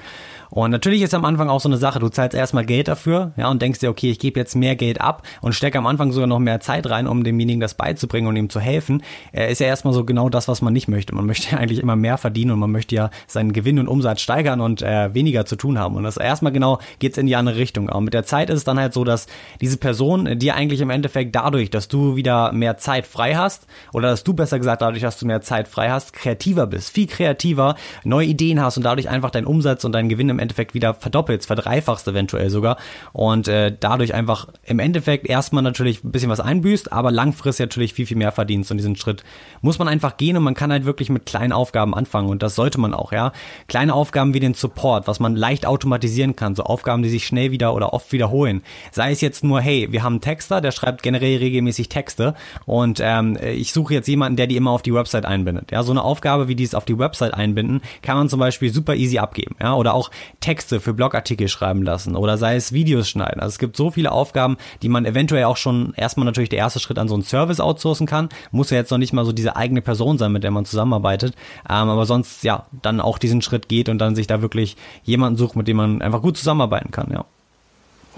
[0.49, 3.49] Und natürlich ist am Anfang auch so eine Sache, du zahlst erstmal Geld dafür, ja,
[3.49, 6.27] und denkst dir, okay, ich gebe jetzt mehr Geld ab und stecke am Anfang sogar
[6.27, 9.67] noch mehr Zeit rein, um demjenigen das beizubringen und ihm zu helfen, äh, ist ja
[9.67, 11.15] erstmal so genau das, was man nicht möchte.
[11.15, 14.21] Man möchte ja eigentlich immer mehr verdienen und man möchte ja seinen Gewinn und Umsatz
[14.21, 15.95] steigern und äh, weniger zu tun haben.
[15.95, 17.89] Und das erstmal genau geht's in die andere Richtung.
[17.89, 19.27] Aber mit der Zeit ist es dann halt so, dass
[19.61, 24.09] diese Person dir eigentlich im Endeffekt dadurch, dass du wieder mehr Zeit frei hast, oder
[24.09, 27.75] dass du besser gesagt dadurch, dass du mehr Zeit frei hast, kreativer bist, viel kreativer,
[28.03, 31.47] neue Ideen hast und dadurch einfach deinen Umsatz und deinen Gewinn im Endeffekt wieder verdoppelst,
[31.47, 32.77] verdreifachst eventuell sogar
[33.13, 37.93] und äh, dadurch einfach im Endeffekt erstmal natürlich ein bisschen was einbüßt, aber langfristig natürlich
[37.93, 39.23] viel, viel mehr verdienst und diesen Schritt
[39.61, 42.55] muss man einfach gehen und man kann halt wirklich mit kleinen Aufgaben anfangen und das
[42.55, 43.31] sollte man auch, ja.
[43.67, 47.51] Kleine Aufgaben wie den Support, was man leicht automatisieren kann, so Aufgaben, die sich schnell
[47.51, 48.63] wieder oder oft wiederholen.
[48.91, 52.33] Sei es jetzt nur, hey, wir haben einen Texter, der schreibt generell regelmäßig Texte
[52.65, 55.69] und ähm, ich suche jetzt jemanden, der die immer auf die Website einbindet.
[55.71, 58.95] Ja, so eine Aufgabe wie dieses auf die Website einbinden, kann man zum Beispiel super
[58.95, 59.57] easy abgeben.
[59.61, 63.41] Ja, oder auch Texte für Blogartikel schreiben lassen oder sei es Videos schneiden.
[63.41, 66.79] Also es gibt so viele Aufgaben, die man eventuell auch schon erstmal natürlich der erste
[66.79, 68.29] Schritt an so einen Service outsourcen kann.
[68.51, 71.35] Muss ja jetzt noch nicht mal so diese eigene Person sein, mit der man zusammenarbeitet.
[71.69, 75.37] Ähm, aber sonst ja, dann auch diesen Schritt geht und dann sich da wirklich jemanden
[75.37, 77.25] sucht, mit dem man einfach gut zusammenarbeiten kann, ja.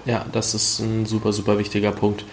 [0.04, 2.24] Ja, das ist ein super, super wichtiger Punkt.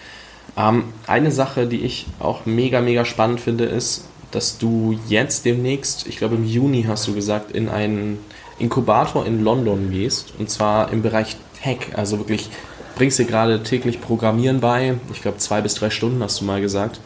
[0.58, 6.08] Ähm, eine Sache, die ich auch mega, mega spannend finde, ist, dass du jetzt demnächst,
[6.08, 8.20] ich glaube im Juni hast du gesagt, in einen
[8.60, 10.34] Inkubator in London gehst.
[10.38, 11.96] Und zwar im Bereich Tech.
[11.96, 12.50] Also wirklich
[12.96, 14.96] bringst dir gerade täglich Programmieren bei.
[15.14, 17.00] Ich glaube zwei bis drei Stunden hast du mal gesagt.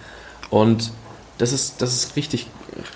[0.50, 0.92] Und
[1.38, 2.48] das ist, das ist richtig,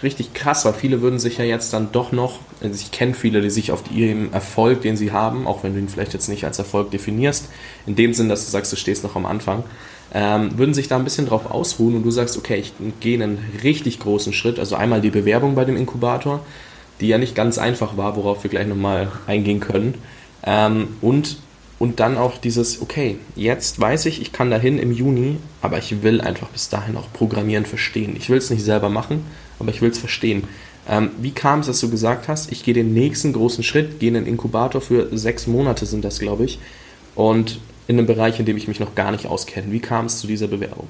[0.03, 3.41] richtig krass, weil viele würden sich ja jetzt dann doch noch, also ich kenne viele,
[3.41, 6.45] die sich auf ihren Erfolg, den sie haben, auch wenn du ihn vielleicht jetzt nicht
[6.45, 7.49] als Erfolg definierst,
[7.85, 9.63] in dem Sinn, dass du sagst, du stehst noch am Anfang,
[10.13, 13.39] ähm, würden sich da ein bisschen drauf ausruhen und du sagst, okay, ich gehe einen
[13.63, 16.45] richtig großen Schritt, also einmal die Bewerbung bei dem Inkubator,
[17.01, 19.95] die ja nicht ganz einfach war, worauf wir gleich nochmal eingehen können,
[20.43, 21.37] ähm, und
[21.79, 26.01] und dann auch dieses, okay, jetzt weiß ich, ich kann dahin im Juni, aber ich
[26.01, 28.15] will einfach bis dahin auch Programmieren verstehen.
[28.17, 29.23] Ich will es nicht selber machen,
[29.59, 30.43] aber ich will es verstehen.
[30.89, 34.07] Ähm, wie kam es, dass du gesagt hast, ich gehe den nächsten großen Schritt, gehe
[34.09, 36.59] in den Inkubator für sechs Monate sind das, glaube ich,
[37.15, 39.71] und in einem Bereich, in dem ich mich noch gar nicht auskenne.
[39.71, 40.87] Wie kam es zu dieser Bewerbung?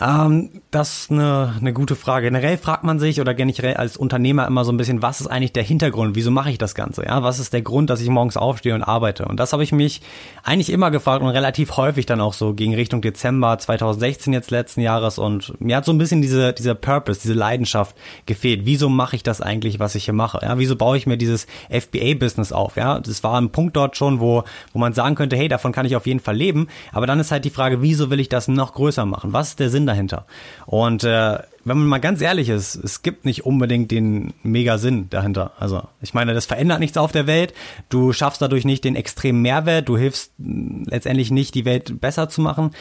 [0.00, 2.26] Ähm, das ist eine, eine gute Frage.
[2.26, 5.52] Generell fragt man sich oder generell als Unternehmer immer so ein bisschen, was ist eigentlich
[5.52, 6.16] der Hintergrund?
[6.16, 7.04] Wieso mache ich das Ganze?
[7.04, 9.26] Ja, was ist der Grund, dass ich morgens aufstehe und arbeite?
[9.26, 10.02] Und das habe ich mich
[10.42, 14.80] eigentlich immer gefragt und relativ häufig dann auch so gegen Richtung Dezember 2016 jetzt letzten
[14.80, 15.18] Jahres.
[15.18, 18.62] Und mir hat so ein bisschen diese, dieser Purpose, diese Leidenschaft gefehlt.
[18.64, 20.40] Wieso mache ich das eigentlich, was ich hier mache?
[20.42, 22.76] Ja, wieso baue ich mir dieses FBA-Business auf?
[22.76, 25.86] Ja, das war ein Punkt dort schon, wo, wo man sagen könnte, hey, davon kann
[25.86, 26.66] ich auf jeden Fall leben.
[26.92, 29.32] Aber dann ist halt die Frage, wieso will ich das noch größer machen?
[29.32, 30.26] Was ist der Sinn dahinter?
[30.66, 35.08] Und äh, wenn man mal ganz ehrlich ist, es gibt nicht unbedingt den mega Sinn
[35.08, 35.52] dahinter.
[35.58, 37.54] Also ich meine, das verändert nichts auf der Welt.
[37.88, 39.88] Du schaffst dadurch nicht den extremen Mehrwert.
[39.88, 42.72] Du hilfst letztendlich nicht, die Welt besser zu machen.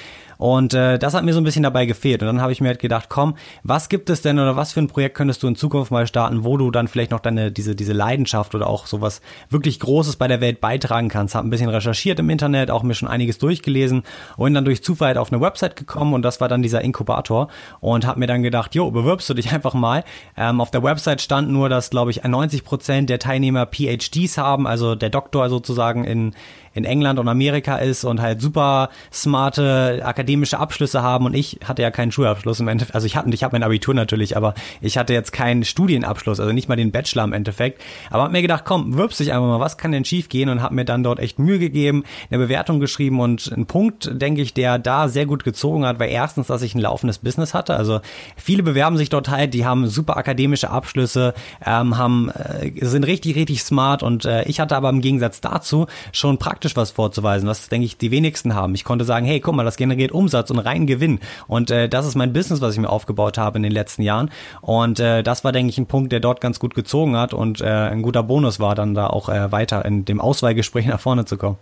[0.44, 2.22] Und äh, das hat mir so ein bisschen dabei gefehlt.
[2.22, 4.82] Und dann habe ich mir halt gedacht, komm, was gibt es denn oder was für
[4.82, 7.78] ein Projekt könntest du in Zukunft mal starten, wo du dann vielleicht noch deine diese
[7.78, 11.34] diese Leidenschaft oder auch sowas wirklich Großes bei der Welt beitragen kannst.
[11.34, 14.04] Hab ein bisschen recherchiert im Internet, auch mir schon einiges durchgelesen
[14.36, 17.48] und dann durch Zufall auf eine Website gekommen und das war dann dieser Inkubator
[17.80, 20.04] und habe mir dann gedacht, jo, bewirbst du dich einfach mal.
[20.36, 24.68] Ähm, auf der Website stand nur, dass glaube ich 90 Prozent der Teilnehmer PhDs haben,
[24.68, 26.34] also der Doktor sozusagen in
[26.74, 31.26] in England und Amerika ist und halt super smarte akademische Abschlüsse haben.
[31.26, 33.94] Und ich hatte ja keinen Schulabschluss im Endeffekt, also ich hatte, ich habe mein Abitur
[33.94, 38.24] natürlich, aber ich hatte jetzt keinen Studienabschluss, also nicht mal den Bachelor im Endeffekt, aber
[38.24, 40.50] hab mir gedacht, komm, wirbst dich einfach mal, was kann denn schief gehen?
[40.50, 44.42] Und habe mir dann dort echt Mühe gegeben, eine Bewertung geschrieben und ein Punkt, denke
[44.42, 47.76] ich, der da sehr gut gezogen hat, war erstens, dass ich ein laufendes Business hatte,
[47.76, 48.00] also
[48.38, 51.34] viele bewerben sich dort halt, die haben super akademische Abschlüsse,
[51.66, 54.04] ähm, haben äh, sind richtig richtig smart.
[54.04, 57.86] Und äh, ich hatte aber im Gegensatz dazu schon praktisch praktisch was vorzuweisen, was, denke
[57.86, 58.74] ich, die wenigsten haben.
[58.74, 61.20] Ich konnte sagen, hey, guck mal, das generiert Umsatz und reinen Gewinn.
[61.48, 64.32] Und äh, das ist mein Business, was ich mir aufgebaut habe in den letzten Jahren.
[64.62, 67.60] Und äh, das war, denke ich, ein Punkt, der dort ganz gut gezogen hat und
[67.60, 71.26] äh, ein guter Bonus war, dann da auch äh, weiter in dem Auswahlgespräch nach vorne
[71.26, 71.58] zu kommen.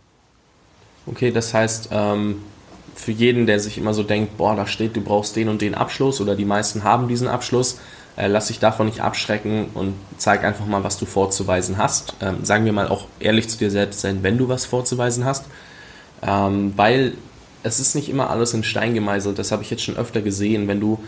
[1.08, 2.36] Okay, das heißt, ähm,
[2.94, 5.74] für jeden, der sich immer so denkt, boah, da steht, du brauchst den und den
[5.74, 7.80] Abschluss oder die meisten haben diesen Abschluss,
[8.18, 12.16] äh, lass dich davon nicht abschrecken und zeig einfach mal, was du vorzuweisen hast.
[12.22, 15.46] Ähm, sagen wir mal auch ehrlich zu dir selbst sein, wenn du was vorzuweisen hast.
[16.22, 17.14] Ähm, weil
[17.64, 19.40] es ist nicht immer alles in Stein gemeißelt.
[19.40, 20.68] Das habe ich jetzt schon öfter gesehen.
[20.68, 21.00] Wenn du,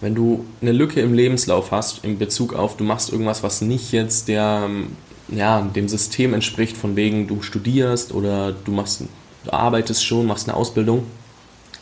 [0.00, 3.92] wenn du eine Lücke im Lebenslauf hast in Bezug auf, du machst irgendwas, was nicht
[3.92, 4.96] jetzt der, ähm,
[5.28, 9.02] ja, dem System entspricht, von wegen du studierst oder du machst,
[9.44, 11.04] du arbeitest schon, machst eine Ausbildung,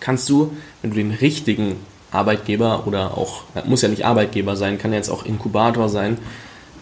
[0.01, 1.77] kannst du, wenn du den richtigen
[2.13, 6.19] Arbeitgeber oder auch, muss ja nicht Arbeitgeber sein, kann ja jetzt auch Inkubator sein.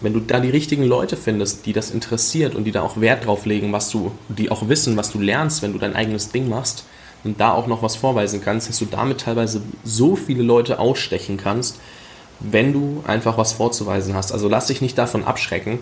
[0.01, 3.25] Wenn du da die richtigen Leute findest, die das interessiert und die da auch Wert
[3.25, 6.49] drauf legen, was du, die auch wissen, was du lernst, wenn du dein eigenes Ding
[6.49, 6.85] machst
[7.23, 11.37] und da auch noch was vorweisen kannst, dass du damit teilweise so viele Leute ausstechen
[11.37, 11.79] kannst,
[12.39, 14.31] wenn du einfach was vorzuweisen hast.
[14.31, 15.79] Also lass dich nicht davon abschrecken,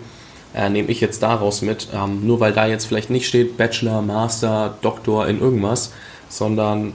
[0.54, 4.02] äh, nehme ich jetzt daraus mit, ähm, nur weil da jetzt vielleicht nicht steht Bachelor,
[4.02, 5.92] Master, Doktor in irgendwas,
[6.28, 6.94] sondern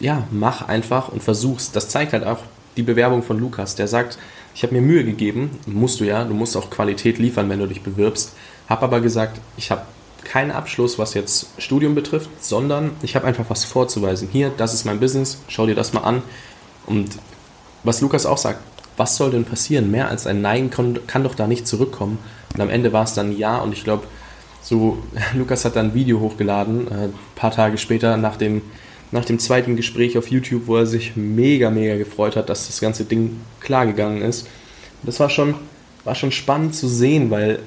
[0.00, 1.72] ja, mach einfach und versuch's.
[1.72, 2.38] Das zeigt halt auch
[2.76, 3.74] die Bewerbung von Lukas.
[3.74, 4.18] Der sagt,
[4.54, 7.66] ich habe mir Mühe gegeben, musst du ja, du musst auch Qualität liefern, wenn du
[7.66, 8.32] dich bewirbst.
[8.68, 9.82] Hab aber gesagt, ich habe
[10.24, 14.28] keinen Abschluss, was jetzt Studium betrifft, sondern ich habe einfach was vorzuweisen.
[14.32, 16.22] Hier, das ist mein Business, schau dir das mal an.
[16.86, 17.10] Und
[17.82, 18.60] was Lukas auch sagt,
[18.96, 19.90] was soll denn passieren?
[19.90, 22.18] Mehr als ein Nein kann, doch da nicht zurückkommen.
[22.54, 24.04] Und am Ende war es dann Ja und ich glaube,
[24.62, 24.98] so,
[25.34, 28.62] Lukas hat dann ein Video hochgeladen, äh, ein paar Tage später nach dem
[29.14, 32.80] nach dem zweiten Gespräch auf YouTube, wo er sich mega, mega gefreut hat, dass das
[32.80, 34.48] ganze Ding klar gegangen ist.
[35.04, 35.54] Das war schon,
[36.02, 37.60] war schon spannend zu sehen, weil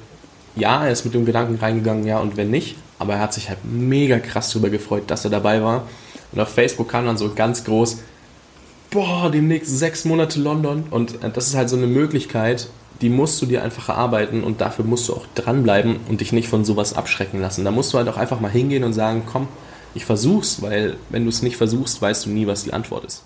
[0.56, 3.48] ja, er ist mit dem Gedanken reingegangen, ja und wenn nicht, aber er hat sich
[3.48, 5.88] halt mega krass darüber gefreut, dass er dabei war.
[6.32, 8.02] Und auf Facebook kam dann so ganz groß,
[8.90, 10.84] boah, demnächst sechs Monate London.
[10.90, 12.68] Und äh, das ist halt so eine Möglichkeit,
[13.00, 16.48] die musst du dir einfach erarbeiten und dafür musst du auch dranbleiben und dich nicht
[16.48, 17.64] von sowas abschrecken lassen.
[17.64, 19.48] Da musst du halt auch einfach mal hingehen und sagen, komm,
[19.94, 23.24] ich versuch's, weil wenn du es nicht versuchst, weißt du nie, was die Antwort ist.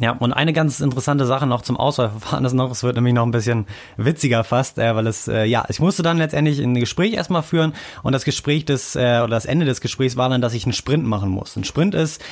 [0.00, 3.24] Ja, und eine ganz interessante Sache noch zum Auswahlverfahren ist noch, es wird nämlich noch
[3.24, 7.12] ein bisschen witziger fast, äh, weil es, äh, ja, ich musste dann letztendlich ein Gespräch
[7.12, 10.54] erstmal führen und das Gespräch des, äh, oder das Ende des Gesprächs war dann, dass
[10.54, 11.56] ich einen Sprint machen muss.
[11.56, 12.22] Ein Sprint ist,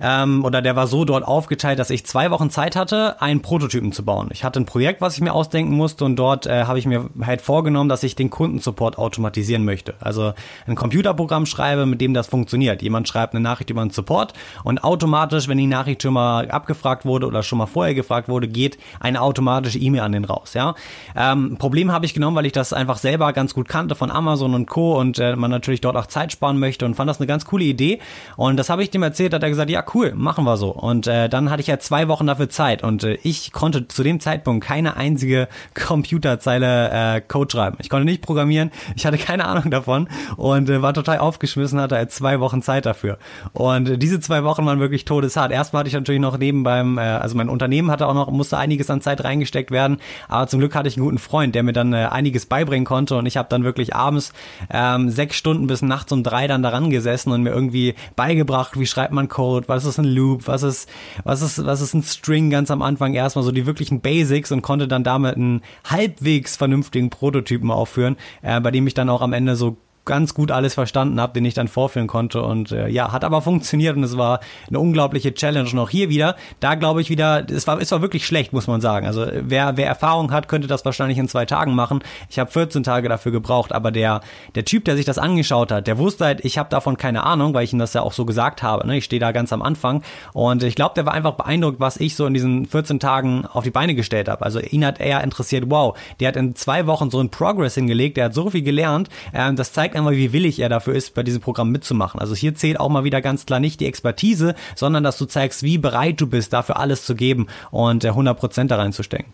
[0.00, 3.92] ähm, oder der war so dort aufgeteilt, dass ich zwei Wochen Zeit hatte, einen Prototypen
[3.92, 4.28] zu bauen.
[4.32, 7.10] Ich hatte ein Projekt, was ich mir ausdenken musste und dort äh, habe ich mir
[7.22, 9.94] halt vorgenommen, dass ich den Kundensupport automatisieren möchte.
[10.00, 10.32] Also
[10.66, 12.82] ein Computerprogramm schreibe, mit dem das funktioniert.
[12.82, 14.34] Jemand schreibt eine Nachricht über einen Support
[14.64, 18.48] und automatisch, wenn die Nachricht schon mal abgefragt wurde oder schon mal vorher gefragt wurde,
[18.48, 20.54] geht eine automatische E-Mail an den raus.
[20.54, 20.74] Ja,
[21.16, 24.54] ähm, Problem habe ich genommen, weil ich das einfach selber ganz gut kannte von Amazon
[24.54, 24.98] und Co.
[24.98, 27.64] und äh, man natürlich dort auch Zeit sparen möchte und fand das eine ganz coole
[27.64, 27.98] Idee.
[28.36, 30.70] Und das habe ich dem erzählt, hat er gesagt, ja cool, machen wir so.
[30.70, 34.02] Und äh, dann hatte ich ja zwei Wochen dafür Zeit und äh, ich konnte zu
[34.02, 37.76] dem Zeitpunkt keine einzige Computerzeile äh, Code schreiben.
[37.80, 41.96] Ich konnte nicht programmieren, ich hatte keine Ahnung davon und äh, war total aufgeschmissen, hatte
[41.96, 43.18] halt zwei Wochen Zeit dafür.
[43.52, 45.52] Und äh, diese zwei Wochen waren wirklich todeshart.
[45.52, 48.58] Erstmal hatte ich natürlich noch neben beim, äh, also mein Unternehmen hatte auch noch, musste
[48.58, 49.98] einiges an Zeit reingesteckt werden,
[50.28, 53.16] aber zum Glück hatte ich einen guten Freund, der mir dann äh, einiges beibringen konnte
[53.16, 54.32] und ich habe dann wirklich abends
[54.70, 58.86] ähm, sechs Stunden bis nachts um drei dann daran gesessen und mir irgendwie beigebracht, wie
[58.86, 60.88] schreibt man Code, was ist ein Loop, was ist,
[61.24, 64.62] was ist, was ist ein String ganz am Anfang erstmal so die wirklichen Basics und
[64.62, 69.32] konnte dann damit einen halbwegs vernünftigen Prototypen aufführen, äh, bei dem ich dann auch am
[69.32, 69.76] Ende so
[70.08, 72.42] ganz gut alles verstanden habe, den ich dann vorführen konnte.
[72.42, 75.68] Und äh, ja, hat aber funktioniert und es war eine unglaubliche Challenge.
[75.70, 78.66] Und auch hier wieder, da glaube ich wieder, es war, es war wirklich schlecht, muss
[78.66, 79.06] man sagen.
[79.06, 82.00] Also wer, wer Erfahrung hat, könnte das wahrscheinlich in zwei Tagen machen.
[82.30, 84.22] Ich habe 14 Tage dafür gebraucht, aber der,
[84.54, 87.54] der Typ, der sich das angeschaut hat, der wusste halt, ich habe davon keine Ahnung,
[87.54, 88.86] weil ich ihm das ja auch so gesagt habe.
[88.86, 88.96] Ne?
[88.96, 92.16] Ich stehe da ganz am Anfang und ich glaube, der war einfach beeindruckt, was ich
[92.16, 94.44] so in diesen 14 Tagen auf die Beine gestellt habe.
[94.44, 98.16] Also ihn hat eher interessiert, wow, der hat in zwei Wochen so einen Progress hingelegt,
[98.16, 99.10] der hat so viel gelernt.
[99.34, 102.20] Ähm, das zeigt einmal, wie willig er dafür ist, bei diesem Programm mitzumachen.
[102.20, 105.62] Also hier zählt auch mal wieder ganz klar nicht die Expertise, sondern dass du zeigst,
[105.62, 109.32] wie bereit du bist, dafür alles zu geben und 100% da reinzustecken.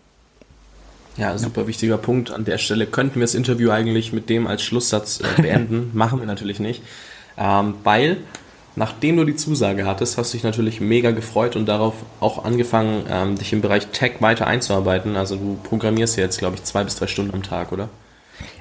[1.17, 2.31] Ja, super wichtiger Punkt.
[2.31, 5.91] An der Stelle könnten wir das Interview eigentlich mit dem als Schlusssatz äh, beenden.
[5.93, 6.81] Machen wir natürlich nicht.
[7.37, 8.17] Ähm, weil,
[8.75, 13.05] nachdem du die Zusage hattest, hast du dich natürlich mega gefreut und darauf auch angefangen,
[13.09, 15.15] ähm, dich im Bereich Tech weiter einzuarbeiten.
[15.15, 17.87] Also du programmierst ja jetzt, glaube ich, zwei bis drei Stunden am Tag, oder?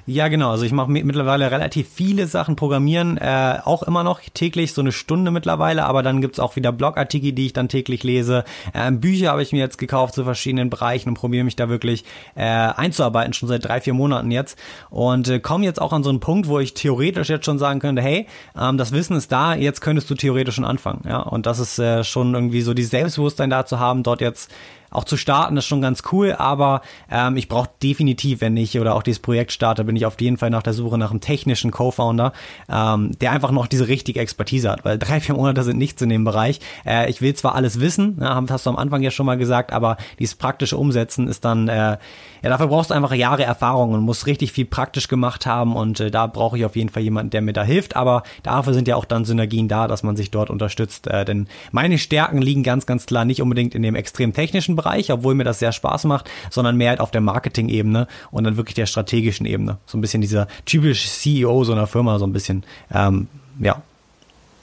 [0.06, 0.50] Ja, genau.
[0.50, 4.92] Also ich mache mittlerweile relativ viele Sachen programmieren, äh, auch immer noch täglich, so eine
[4.92, 8.44] Stunde mittlerweile, aber dann gibt's auch wieder Blogartikel, die ich dann täglich lese.
[8.74, 12.04] Äh, Bücher habe ich mir jetzt gekauft zu verschiedenen Bereichen und probiere mich da wirklich
[12.34, 14.58] äh, einzuarbeiten, schon seit drei, vier Monaten jetzt.
[14.90, 17.80] Und äh, komme jetzt auch an so einen Punkt, wo ich theoretisch jetzt schon sagen
[17.80, 18.26] könnte, hey,
[18.60, 21.00] ähm, das Wissen ist da, jetzt könntest du theoretisch schon anfangen.
[21.08, 24.50] Ja, und das ist äh, schon irgendwie so die Selbstbewusstsein da zu haben, dort jetzt
[24.94, 26.80] auch zu starten, ist schon ganz cool, aber
[27.10, 30.36] ähm, ich brauche definitiv, wenn ich oder auch dieses Projekt starte, bin ich auf jeden
[30.36, 32.32] Fall nach der Suche nach einem technischen Co-Founder,
[32.68, 36.08] ähm, der einfach noch diese richtige Expertise hat, weil drei, vier Monate sind nichts in
[36.08, 36.60] dem Bereich.
[36.86, 39.72] Äh, ich will zwar alles wissen, ja, hast du am Anfang ja schon mal gesagt,
[39.72, 44.02] aber dieses praktische Umsetzen ist dann, äh, ja, dafür brauchst du einfach Jahre Erfahrung und
[44.02, 47.30] musst richtig viel praktisch gemacht haben und äh, da brauche ich auf jeden Fall jemanden,
[47.30, 50.30] der mir da hilft, aber dafür sind ja auch dann Synergien da, dass man sich
[50.30, 54.32] dort unterstützt, äh, denn meine Stärken liegen ganz, ganz klar nicht unbedingt in dem extrem
[54.32, 58.06] technischen Bereich, Bereich, obwohl mir das sehr Spaß macht, sondern mehr halt auf der Marketing-Ebene
[58.30, 59.78] und dann wirklich der strategischen Ebene.
[59.86, 63.82] So ein bisschen dieser typische CEO so einer Firma, so ein bisschen, ähm, ja.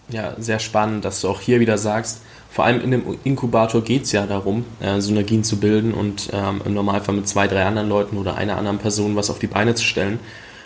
[0.10, 4.04] Ja, sehr spannend, dass du auch hier wieder sagst, vor allem in dem Inkubator geht
[4.04, 7.88] es ja darum, äh, Synergien zu bilden und ähm, im Normalfall mit zwei, drei anderen
[7.88, 10.20] Leuten oder einer anderen Person was auf die Beine zu stellen.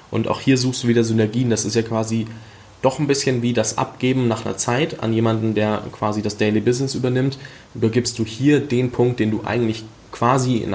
[0.09, 1.51] Und auch hier suchst du wieder Synergien.
[1.51, 2.25] Das ist ja quasi
[2.85, 6.61] doch ein bisschen wie das Abgeben nach einer Zeit an jemanden, der quasi das Daily
[6.61, 7.39] Business übernimmt.
[7.73, 10.65] Übergibst du hier den Punkt, den du eigentlich quasi,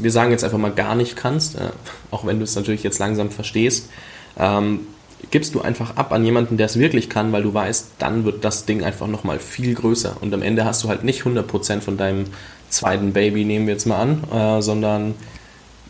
[0.00, 1.70] wir sagen jetzt einfach mal gar nicht kannst, äh,
[2.10, 3.90] auch wenn du es natürlich jetzt langsam verstehst,
[4.38, 4.86] ähm,
[5.30, 8.44] gibst du einfach ab an jemanden, der es wirklich kann, weil du weißt, dann wird
[8.44, 10.16] das Ding einfach nochmal viel größer.
[10.20, 12.26] Und am Ende hast du halt nicht 100% von deinem
[12.68, 15.14] zweiten Baby, nehmen wir jetzt mal an, äh, sondern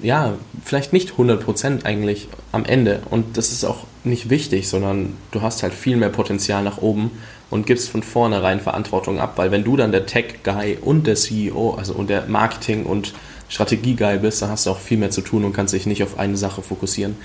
[0.01, 3.01] ja, vielleicht nicht 100% eigentlich am Ende.
[3.11, 7.11] Und das ist auch nicht wichtig, sondern du hast halt viel mehr Potenzial nach oben
[7.51, 11.75] und gibst von vornherein Verantwortung ab, weil wenn du dann der Tech-Guy und der CEO,
[11.75, 13.15] also und der Marketing- und
[13.49, 16.19] Strategie-Guy bist, dann hast du auch viel mehr zu tun und kannst dich nicht auf
[16.19, 17.17] eine Sache fokussieren.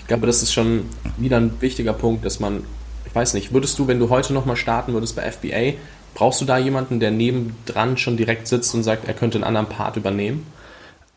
[0.00, 0.86] Ich glaube, das ist schon
[1.16, 2.64] wieder ein wichtiger Punkt, dass man,
[3.06, 5.78] ich weiß nicht, würdest du, wenn du heute nochmal starten würdest bei FBA,
[6.18, 9.68] Brauchst du da jemanden, der nebendran schon direkt sitzt und sagt, er könnte einen anderen
[9.68, 10.46] Part übernehmen?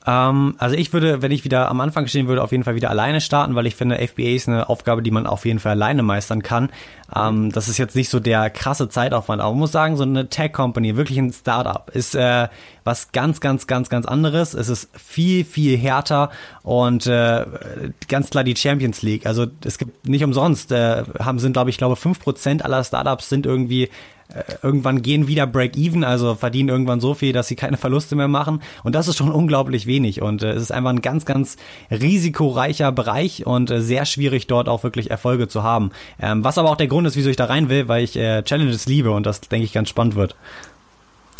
[0.05, 2.89] Ähm, also ich würde, wenn ich wieder am Anfang stehen würde, auf jeden Fall wieder
[2.89, 6.01] alleine starten, weil ich finde, FBA ist eine Aufgabe, die man auf jeden Fall alleine
[6.01, 6.69] meistern kann.
[7.15, 10.29] Ähm, das ist jetzt nicht so der krasse Zeitaufwand, aber man muss sagen, so eine
[10.29, 12.47] Tech-Company, wirklich ein Startup, ist äh,
[12.83, 14.53] was ganz, ganz, ganz, ganz anderes.
[14.53, 16.31] Es ist viel, viel härter
[16.63, 17.45] und äh,
[18.07, 19.25] ganz klar die Champions League.
[19.27, 23.29] Also es gibt nicht umsonst, äh, haben sind, glaube ich, glaube fünf Prozent aller Startups
[23.29, 23.89] sind irgendwie
[24.61, 28.61] irgendwann gehen wieder Break-Even, also verdienen irgendwann so viel, dass sie keine Verluste mehr machen.
[28.83, 30.21] Und das ist schon unglaublich wenig.
[30.21, 31.57] Und äh, es ist einfach ein ganz, ganz
[31.89, 35.91] risikoreicher Bereich und äh, sehr schwierig, dort auch wirklich Erfolge zu haben.
[36.19, 38.43] Ähm, was aber auch der Grund ist, wieso ich da rein will, weil ich äh,
[38.43, 40.35] Challenges liebe und das, denke ich, ganz spannend wird.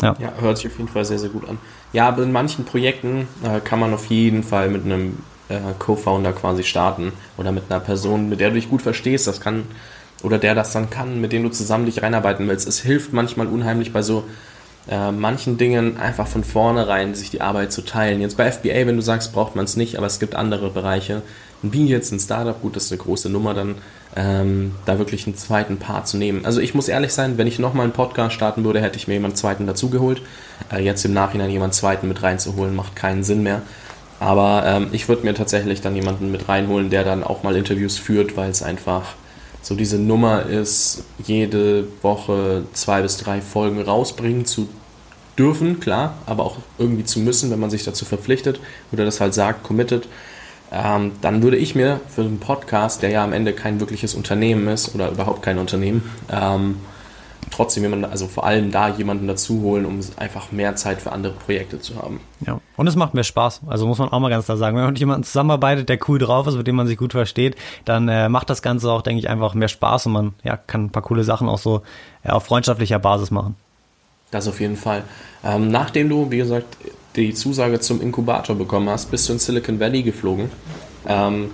[0.00, 0.16] Ja.
[0.18, 1.58] ja, hört sich auf jeden Fall sehr, sehr gut an.
[1.92, 6.32] Ja, aber in manchen Projekten äh, kann man auf jeden Fall mit einem äh, Co-Founder
[6.32, 9.26] quasi starten oder mit einer Person, mit der du dich gut verstehst.
[9.26, 9.64] Das kann
[10.22, 12.68] oder der das dann kann, mit dem du zusammen dich reinarbeiten willst.
[12.68, 14.24] Es hilft manchmal unheimlich bei so
[14.88, 18.20] äh, manchen Dingen einfach von vornherein sich die Arbeit zu teilen.
[18.20, 21.22] Jetzt bei FBA, wenn du sagst, braucht man es nicht, aber es gibt andere Bereiche.
[21.62, 23.76] Wie jetzt ein Startup, gut, das ist eine große Nummer, dann
[24.16, 26.44] ähm, da wirklich einen zweiten Part zu nehmen.
[26.44, 29.14] Also ich muss ehrlich sein, wenn ich nochmal einen Podcast starten würde, hätte ich mir
[29.14, 30.20] jemanden zweiten dazugeholt.
[30.72, 33.62] Äh, jetzt im Nachhinein jemanden zweiten mit reinzuholen, macht keinen Sinn mehr.
[34.18, 37.98] Aber ähm, ich würde mir tatsächlich dann jemanden mit reinholen, der dann auch mal Interviews
[37.98, 39.14] führt, weil es einfach
[39.62, 44.68] so diese Nummer ist, jede Woche zwei bis drei Folgen rausbringen zu
[45.38, 48.60] dürfen, klar, aber auch irgendwie zu müssen, wenn man sich dazu verpflichtet
[48.92, 50.08] oder das halt sagt, committed,
[50.72, 54.68] ähm, dann würde ich mir für einen Podcast, der ja am Ende kein wirkliches Unternehmen
[54.68, 56.76] ist oder überhaupt kein Unternehmen, ähm,
[57.52, 61.32] trotzdem jemanden, also vor allem da jemanden dazu holen, um einfach mehr Zeit für andere
[61.32, 62.20] Projekte zu haben.
[62.46, 63.62] Ja, und es macht mir Spaß.
[63.66, 66.18] Also muss man auch mal ganz klar sagen, wenn man mit jemandem zusammenarbeitet, der cool
[66.18, 69.20] drauf ist, mit dem man sich gut versteht, dann äh, macht das Ganze auch, denke
[69.20, 71.82] ich, einfach mehr Spaß und man ja, kann ein paar coole Sachen auch so
[72.24, 73.56] ja, auf freundschaftlicher Basis machen.
[74.30, 75.04] Das auf jeden Fall.
[75.44, 76.76] Ähm, nachdem du, wie gesagt,
[77.16, 80.50] die Zusage zum Inkubator bekommen hast, bist du in Silicon Valley geflogen.
[81.06, 81.50] Ähm,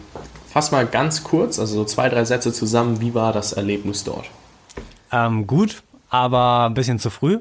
[0.49, 4.27] fass mal ganz kurz, also so zwei, drei Sätze zusammen, wie war das Erlebnis dort?
[5.11, 7.39] Ähm, gut, aber ein bisschen zu früh.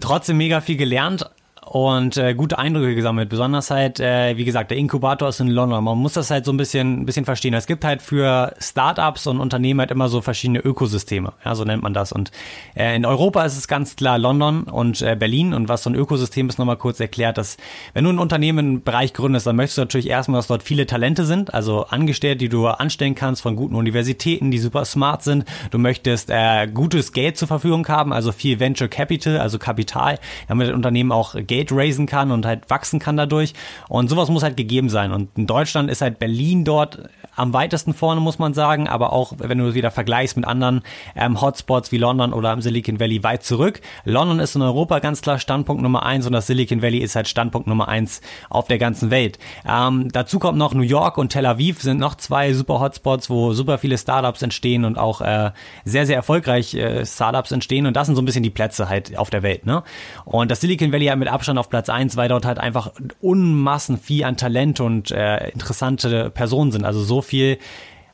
[0.00, 1.28] Trotzdem mega viel gelernt,
[1.64, 3.28] und äh, gute Eindrücke gesammelt.
[3.28, 5.84] Besonders halt, äh, wie gesagt, der Inkubator ist in London.
[5.84, 7.54] Man muss das halt so ein bisschen, ein bisschen verstehen.
[7.54, 11.32] Es gibt halt für Startups und Unternehmen halt immer so verschiedene Ökosysteme.
[11.44, 12.12] Ja, so nennt man das.
[12.12, 12.32] Und
[12.74, 15.54] äh, in Europa ist es ganz klar London und äh, Berlin.
[15.54, 17.56] Und was so ein Ökosystem ist, nochmal kurz erklärt, dass
[17.94, 20.86] wenn du ein Unternehmen im Bereich gründest, dann möchtest du natürlich erstmal, dass dort viele
[20.86, 25.44] Talente sind, also Angestellte, die du anstellen kannst von guten Universitäten, die super smart sind.
[25.70, 30.72] Du möchtest äh, gutes Geld zur Verfügung haben, also viel Venture Capital, also Kapital, damit
[30.72, 33.52] Unternehmen auch Geld Geld raisen kann und halt wachsen kann dadurch.
[33.90, 35.12] Und sowas muss halt gegeben sein.
[35.12, 39.34] Und in Deutschland ist halt Berlin dort am weitesten vorne, muss man sagen, aber auch,
[39.38, 40.82] wenn du wieder vergleichst mit anderen
[41.16, 43.80] ähm, Hotspots wie London oder im Silicon Valley weit zurück.
[44.04, 47.28] London ist in Europa ganz klar Standpunkt Nummer eins und das Silicon Valley ist halt
[47.28, 49.38] Standpunkt Nummer eins auf der ganzen Welt.
[49.66, 53.54] Ähm, dazu kommt noch New York und Tel Aviv sind noch zwei super Hotspots, wo
[53.54, 55.52] super viele Startups entstehen und auch äh,
[55.84, 59.16] sehr, sehr erfolgreich äh, Startups entstehen und das sind so ein bisschen die Plätze halt
[59.16, 59.64] auf der Welt.
[59.64, 59.82] Ne?
[60.26, 63.96] Und das Silicon Valley hat mit Abstand auf Platz eins, weil dort halt einfach Unmassen
[63.96, 66.84] viel an Talent und äh, interessante Personen sind.
[66.84, 67.58] Also so viel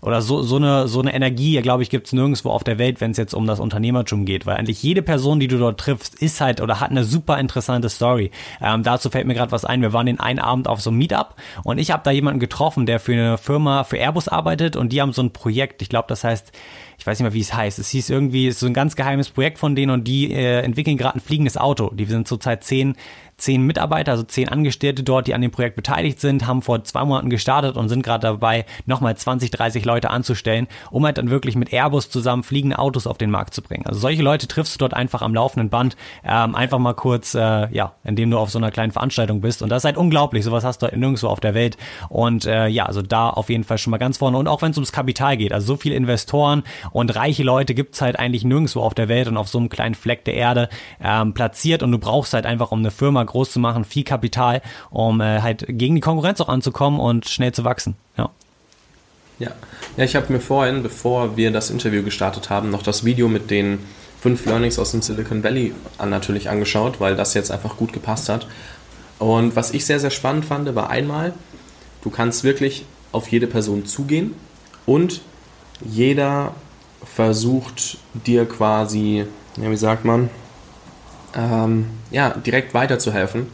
[0.00, 3.00] oder so, so eine, so eine Energie, glaube ich, gibt es nirgendwo auf der Welt,
[3.00, 6.14] wenn es jetzt um das Unternehmertum geht, weil eigentlich jede Person, die du dort triffst,
[6.14, 8.30] ist halt oder hat eine super interessante Story.
[8.60, 9.82] Ähm, dazu fällt mir gerade was ein.
[9.82, 12.86] Wir waren den einen Abend auf so einem Meetup und ich habe da jemanden getroffen,
[12.86, 16.06] der für eine Firma, für Airbus arbeitet und die haben so ein Projekt, ich glaube,
[16.08, 16.52] das heißt,
[16.96, 17.78] ich weiß nicht mehr, wie es heißt.
[17.78, 20.60] Es hieß irgendwie, es ist so ein ganz geheimes Projekt von denen und die äh,
[20.60, 21.90] entwickeln gerade ein fliegendes Auto.
[21.94, 22.96] Die sind zurzeit zehn
[23.38, 27.04] zehn Mitarbeiter, also zehn Angestellte dort, die an dem Projekt beteiligt sind, haben vor zwei
[27.04, 31.56] Monaten gestartet und sind gerade dabei, nochmal 20, 30 Leute anzustellen, um halt dann wirklich
[31.56, 33.86] mit Airbus zusammen fliegende Autos auf den Markt zu bringen.
[33.86, 37.72] Also solche Leute triffst du dort einfach am laufenden Band, ähm, einfach mal kurz, äh,
[37.72, 39.62] ja, indem du auf so einer kleinen Veranstaltung bist.
[39.62, 41.76] Und das ist halt unglaublich, sowas hast du halt nirgendwo auf der Welt.
[42.08, 44.36] Und äh, ja, also da auf jeden Fall schon mal ganz vorne.
[44.36, 48.00] Und auch wenn es ums Kapital geht, also so viele Investoren und reiche Leute gibt's
[48.00, 50.68] halt eigentlich nirgendwo auf der Welt und auf so einem kleinen Fleck der Erde
[51.00, 51.84] ähm, platziert.
[51.84, 55.40] Und du brauchst halt einfach, um eine Firma groß zu machen, viel Kapital, um äh,
[55.40, 57.96] halt gegen die Konkurrenz auch anzukommen und schnell zu wachsen.
[58.16, 58.30] Ja.
[59.38, 59.50] Ja,
[59.96, 63.50] ja ich habe mir vorhin, bevor wir das Interview gestartet haben, noch das Video mit
[63.50, 63.78] den
[64.20, 68.28] fünf Learnings aus dem Silicon Valley an, natürlich angeschaut, weil das jetzt einfach gut gepasst
[68.28, 68.46] hat.
[69.18, 71.32] Und was ich sehr, sehr spannend fand, war einmal,
[72.02, 74.34] du kannst wirklich auf jede Person zugehen
[74.86, 75.20] und
[75.84, 76.54] jeder
[77.04, 79.24] versucht dir quasi,
[79.56, 80.30] ja, wie sagt man,
[81.34, 83.46] ähm, ja, direkt weiterzuhelfen.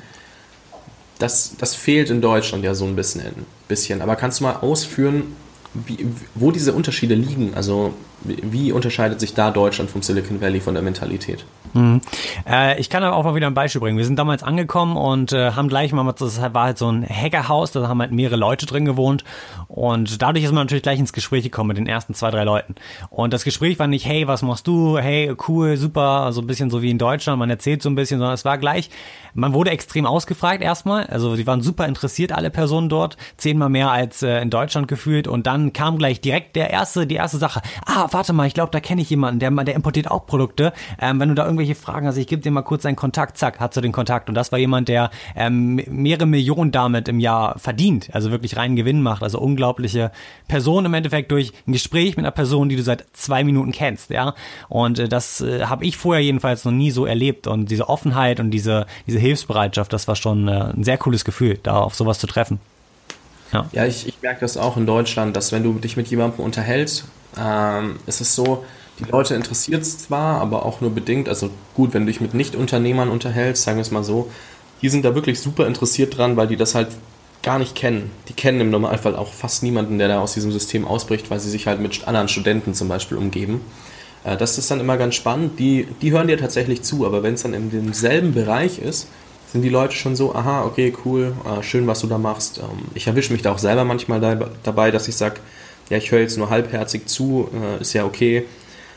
[1.18, 4.02] Das, das fehlt in Deutschland ja so ein bisschen, bisschen.
[4.02, 5.36] Aber kannst du mal ausführen,
[5.72, 7.54] wie, wo diese Unterschiede liegen?
[7.54, 11.44] Also wie unterscheidet sich da Deutschland vom Silicon Valley von der Mentalität?
[11.74, 12.00] Mhm.
[12.48, 13.98] Äh, ich kann aber auch mal wieder ein Beispiel bringen.
[13.98, 17.72] Wir sind damals angekommen und äh, haben gleich mal, das war halt so ein Hackerhaus,
[17.72, 19.24] da haben halt mehrere Leute drin gewohnt
[19.66, 22.76] und dadurch ist man natürlich gleich ins Gespräch gekommen mit den ersten zwei, drei Leuten.
[23.10, 24.98] Und das Gespräch war nicht, hey, was machst du?
[24.98, 28.18] Hey, cool, super, so ein bisschen so wie in Deutschland, man erzählt so ein bisschen,
[28.18, 28.88] sondern es war gleich,
[29.34, 33.90] man wurde extrem ausgefragt erstmal, also die waren super interessiert, alle Personen dort, zehnmal mehr
[33.90, 37.60] als äh, in Deutschland gefühlt und dann kam gleich direkt der erste, die erste Sache.
[37.84, 40.72] Ah, warte mal, ich glaube, da kenne ich jemanden, der, der importiert auch Produkte.
[41.00, 43.60] Ähm, wenn du da irgendwelche Fragen hast, ich gebe dir mal kurz seinen Kontakt, zack,
[43.60, 44.28] hat du den Kontakt.
[44.28, 48.76] Und das war jemand, der ähm, mehrere Millionen damit im Jahr verdient, also wirklich reinen
[48.76, 49.22] Gewinn macht.
[49.22, 50.12] Also unglaubliche
[50.48, 54.10] Person im Endeffekt durch ein Gespräch mit einer Person, die du seit zwei Minuten kennst,
[54.10, 54.34] ja.
[54.68, 57.46] Und äh, das äh, habe ich vorher jedenfalls noch nie so erlebt.
[57.46, 61.58] Und diese Offenheit und diese, diese Hilfsbereitschaft, das war schon äh, ein sehr cooles Gefühl,
[61.62, 62.60] da auf sowas zu treffen.
[63.54, 66.44] Ja, ja ich, ich merke das auch in Deutschland, dass wenn du dich mit jemandem
[66.44, 67.04] unterhältst,
[67.38, 68.64] ähm, ist es so,
[68.98, 71.28] die Leute interessiert es zwar, aber auch nur bedingt.
[71.28, 74.30] Also gut, wenn du dich mit Nicht-Unternehmern unterhältst, sagen wir es mal so,
[74.82, 76.88] die sind da wirklich super interessiert dran, weil die das halt
[77.42, 78.10] gar nicht kennen.
[78.28, 81.50] Die kennen im Normalfall auch fast niemanden, der da aus diesem System ausbricht, weil sie
[81.50, 83.60] sich halt mit anderen Studenten zum Beispiel umgeben.
[84.24, 85.58] Äh, das ist dann immer ganz spannend.
[85.58, 89.08] Die, die hören dir tatsächlich zu, aber wenn es dann in demselben Bereich ist,
[89.54, 92.58] sind die Leute schon so, aha, okay, cool, äh, schön, was du da machst.
[92.58, 94.20] Ähm, ich erwische mich da auch selber manchmal
[94.64, 95.36] dabei, dass ich sage,
[95.90, 98.46] ja, ich höre jetzt nur halbherzig zu, äh, ist ja okay,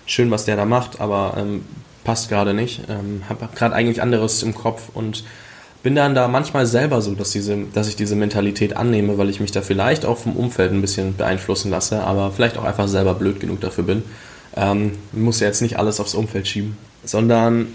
[0.08, 1.64] schön, was der da macht, aber ähm,
[2.04, 2.82] passt gerade nicht.
[2.90, 5.24] Ähm, habe gerade eigentlich anderes im Kopf und
[5.84, 9.40] bin dann da manchmal selber so, dass, diese, dass ich diese Mentalität annehme, weil ich
[9.40, 13.14] mich da vielleicht auch vom Umfeld ein bisschen beeinflussen lasse, aber vielleicht auch einfach selber
[13.14, 14.02] blöd genug dafür bin.
[14.56, 17.68] Ähm, muss ja jetzt nicht alles aufs Umfeld schieben, sondern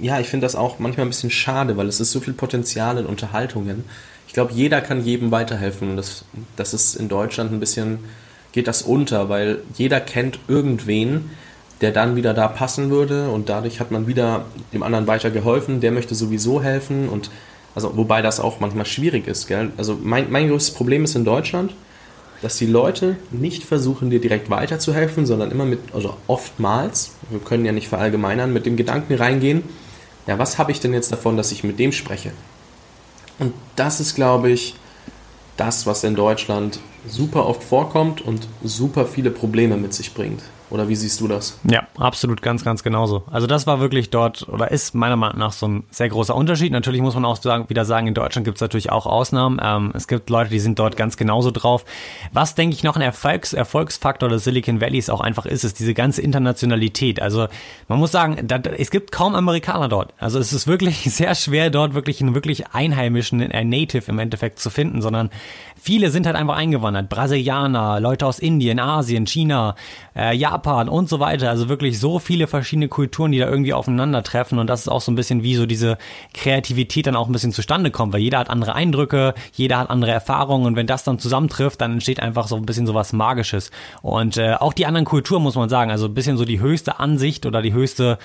[0.00, 2.98] ja, ich finde das auch manchmal ein bisschen schade, weil es ist so viel Potenzial
[2.98, 3.84] in Unterhaltungen.
[4.26, 6.24] Ich glaube, jeder kann jedem weiterhelfen das,
[6.56, 7.98] das ist in Deutschland ein bisschen,
[8.52, 11.30] geht das unter, weil jeder kennt irgendwen,
[11.80, 15.80] der dann wieder da passen würde und dadurch hat man wieder dem anderen weiter geholfen,
[15.80, 17.30] der möchte sowieso helfen und
[17.74, 19.70] also wobei das auch manchmal schwierig ist, gell?
[19.76, 21.72] Also mein, mein größtes Problem ist in Deutschland,
[22.42, 27.64] dass die Leute nicht versuchen, dir direkt weiterzuhelfen, sondern immer mit, also oftmals, wir können
[27.64, 29.62] ja nicht verallgemeinern, mit dem Gedanken reingehen,
[30.26, 32.32] ja, was habe ich denn jetzt davon, dass ich mit dem spreche?
[33.38, 34.74] Und das ist, glaube ich,
[35.56, 40.42] das, was in Deutschland super oft vorkommt und super viele Probleme mit sich bringt.
[40.70, 41.58] Oder wie siehst du das?
[41.68, 43.24] Ja, absolut, ganz, ganz genauso.
[43.30, 46.70] Also das war wirklich dort oder ist meiner Meinung nach so ein sehr großer Unterschied.
[46.70, 49.60] Natürlich muss man auch sagen, wieder sagen, in Deutschland gibt es natürlich auch Ausnahmen.
[49.62, 51.84] Ähm, es gibt Leute, die sind dort ganz genauso drauf.
[52.32, 55.92] Was, denke ich, noch ein Erfolgs Erfolgsfaktor des Silicon Valleys auch einfach ist, ist diese
[55.92, 57.20] ganze Internationalität.
[57.20, 57.48] Also
[57.88, 60.14] man muss sagen, da, es gibt kaum Amerikaner dort.
[60.18, 64.60] Also es ist wirklich sehr schwer, dort wirklich einen wirklich Einheimischen, ein Native im Endeffekt
[64.60, 65.30] zu finden, sondern
[65.74, 67.08] viele sind halt einfach eingewandert.
[67.08, 69.74] Brasilianer, Leute aus Indien, Asien, China,
[70.14, 71.50] äh, Japan und so weiter.
[71.50, 74.58] Also wirklich so viele verschiedene Kulturen, die da irgendwie aufeinandertreffen.
[74.58, 75.98] Und das ist auch so ein bisschen wie so diese
[76.34, 80.12] Kreativität dann auch ein bisschen zustande kommt, weil jeder hat andere Eindrücke, jeder hat andere
[80.12, 80.66] Erfahrungen.
[80.66, 83.70] Und wenn das dann zusammentrifft, dann entsteht einfach so ein bisschen so was Magisches.
[84.02, 87.00] Und äh, auch die anderen Kulturen, muss man sagen, also ein bisschen so die höchste
[87.00, 88.18] Ansicht oder die höchste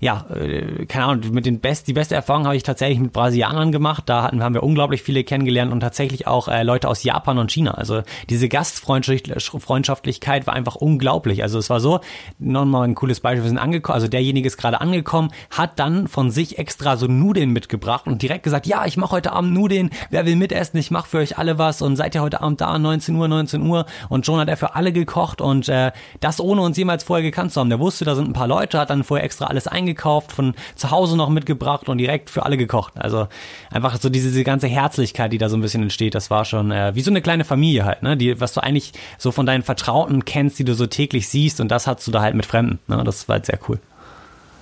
[0.00, 3.72] ja, äh, keine Ahnung, mit den best, die beste Erfahrung habe ich tatsächlich mit Brasilianern
[3.72, 4.04] gemacht.
[4.06, 7.50] Da hatten, haben wir unglaublich viele kennengelernt und tatsächlich auch äh, Leute aus Japan und
[7.50, 7.72] China.
[7.72, 11.42] Also diese Gastfreundschaftlichkeit war einfach unglaublich.
[11.42, 12.00] Also es war so,
[12.38, 16.30] nochmal ein cooles Beispiel, wir sind angekommen, also derjenige ist gerade angekommen, hat dann von
[16.30, 20.26] sich extra so Nudeln mitgebracht und direkt gesagt, ja, ich mache heute Abend Nudeln, wer
[20.26, 23.16] will mitessen, ich mache für euch alle was und seid ihr heute Abend da, 19
[23.16, 25.90] Uhr, 19 Uhr und schon hat er für alle gekocht und äh,
[26.20, 27.68] das ohne uns jemals vorher gekannt zu haben.
[27.68, 30.54] Der wusste, da sind ein paar Leute, hat dann vorher extra alles eingekauft eingekauft, von
[30.74, 32.94] zu Hause noch mitgebracht und direkt für alle gekocht.
[32.96, 33.28] Also
[33.70, 36.70] einfach so diese, diese ganze Herzlichkeit, die da so ein bisschen entsteht, das war schon
[36.70, 38.16] äh, wie so eine kleine Familie halt, ne?
[38.16, 41.68] Die, was du eigentlich so von deinen Vertrauten kennst, die du so täglich siehst und
[41.68, 42.78] das hast du da halt mit Fremden.
[42.86, 43.02] Ne?
[43.04, 43.78] Das war halt sehr cool.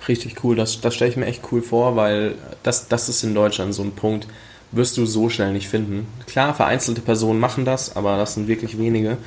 [0.07, 3.35] Richtig cool, das, das stelle ich mir echt cool vor, weil das, das ist in
[3.35, 4.27] Deutschland so ein Punkt,
[4.71, 6.07] wirst du so schnell nicht finden.
[6.27, 9.17] Klar, vereinzelte Personen machen das, aber das sind wirklich wenige.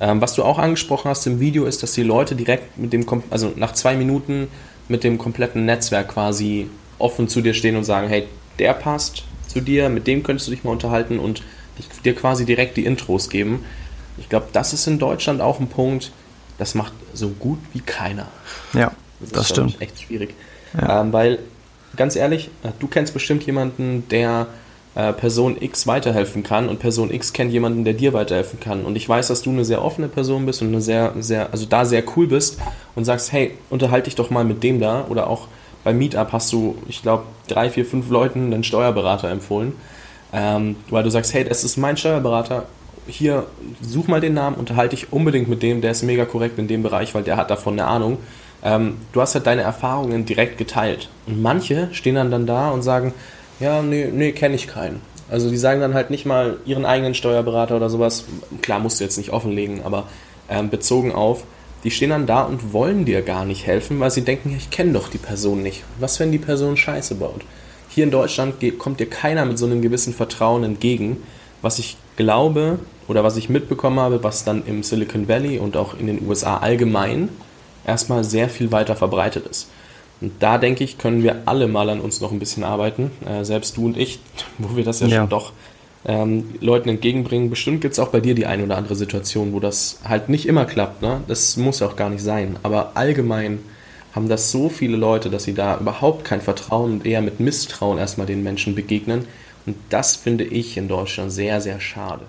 [0.00, 3.04] Ähm, was du auch angesprochen hast im Video ist, dass die Leute direkt mit dem,
[3.30, 4.48] also nach zwei Minuten
[4.88, 6.68] mit dem kompletten Netzwerk quasi
[6.98, 8.26] offen zu dir stehen und sagen, hey,
[8.58, 11.42] der passt zu dir, mit dem könntest du dich mal unterhalten und
[12.04, 13.64] dir quasi direkt die Intros geben.
[14.18, 16.10] Ich glaube, das ist in Deutschland auch ein Punkt,
[16.58, 18.26] das macht so gut wie keiner.
[18.72, 19.80] Ja, das, das stimmt.
[19.80, 20.34] Echt schwierig.
[20.74, 21.00] Ja.
[21.00, 21.38] Ähm, weil,
[21.96, 24.48] ganz ehrlich, du kennst bestimmt jemanden, der
[24.98, 28.84] äh, Person X weiterhelfen kann und Person X kennt jemanden, der dir weiterhelfen kann.
[28.84, 31.66] Und ich weiß, dass du eine sehr offene Person bist und eine sehr, sehr, also
[31.66, 32.58] da sehr cool bist
[32.96, 35.06] und sagst, hey, unterhalte dich doch mal mit dem da.
[35.08, 35.46] Oder auch
[35.84, 39.74] beim Meetup hast du, ich glaube, drei, vier, fünf Leuten einen Steuerberater empfohlen.
[40.32, 42.64] Ähm, weil du sagst, hey, das ist mein Steuerberater,
[43.06, 43.46] hier,
[43.80, 46.82] such mal den Namen, unterhalte dich unbedingt mit dem, der ist mega korrekt in dem
[46.82, 48.18] Bereich, weil der hat davon eine Ahnung.
[48.64, 51.08] Ähm, du hast halt deine Erfahrungen direkt geteilt.
[51.28, 53.14] Und manche stehen dann, dann da und sagen,
[53.60, 55.00] ja, nee, nee, kenne ich keinen.
[55.30, 58.24] Also die sagen dann halt nicht mal ihren eigenen Steuerberater oder sowas.
[58.62, 60.04] Klar, musst du jetzt nicht offenlegen, aber
[60.48, 61.44] ähm, bezogen auf,
[61.84, 64.92] die stehen dann da und wollen dir gar nicht helfen, weil sie denken, ich kenne
[64.92, 65.84] doch die Person nicht.
[66.00, 67.42] Was, wenn die Person Scheiße baut?
[67.88, 71.18] Hier in Deutschland kommt dir keiner mit so einem gewissen Vertrauen entgegen,
[71.62, 75.98] was ich glaube oder was ich mitbekommen habe, was dann im Silicon Valley und auch
[75.98, 77.28] in den USA allgemein
[77.86, 79.68] erstmal sehr viel weiter verbreitet ist.
[80.20, 83.44] Und da denke ich, können wir alle mal an uns noch ein bisschen arbeiten, äh,
[83.44, 84.18] selbst du und ich,
[84.58, 85.20] wo wir das ja, ja.
[85.20, 85.52] schon doch
[86.04, 87.50] ähm, Leuten entgegenbringen.
[87.50, 90.46] Bestimmt gibt es auch bei dir die ein oder andere Situation, wo das halt nicht
[90.46, 91.02] immer klappt.
[91.02, 91.20] Ne?
[91.28, 92.56] Das muss ja auch gar nicht sein.
[92.62, 93.60] Aber allgemein
[94.14, 97.98] haben das so viele Leute, dass sie da überhaupt kein Vertrauen und eher mit Misstrauen
[97.98, 99.26] erstmal den Menschen begegnen.
[99.66, 102.22] Und das finde ich in Deutschland sehr, sehr schade.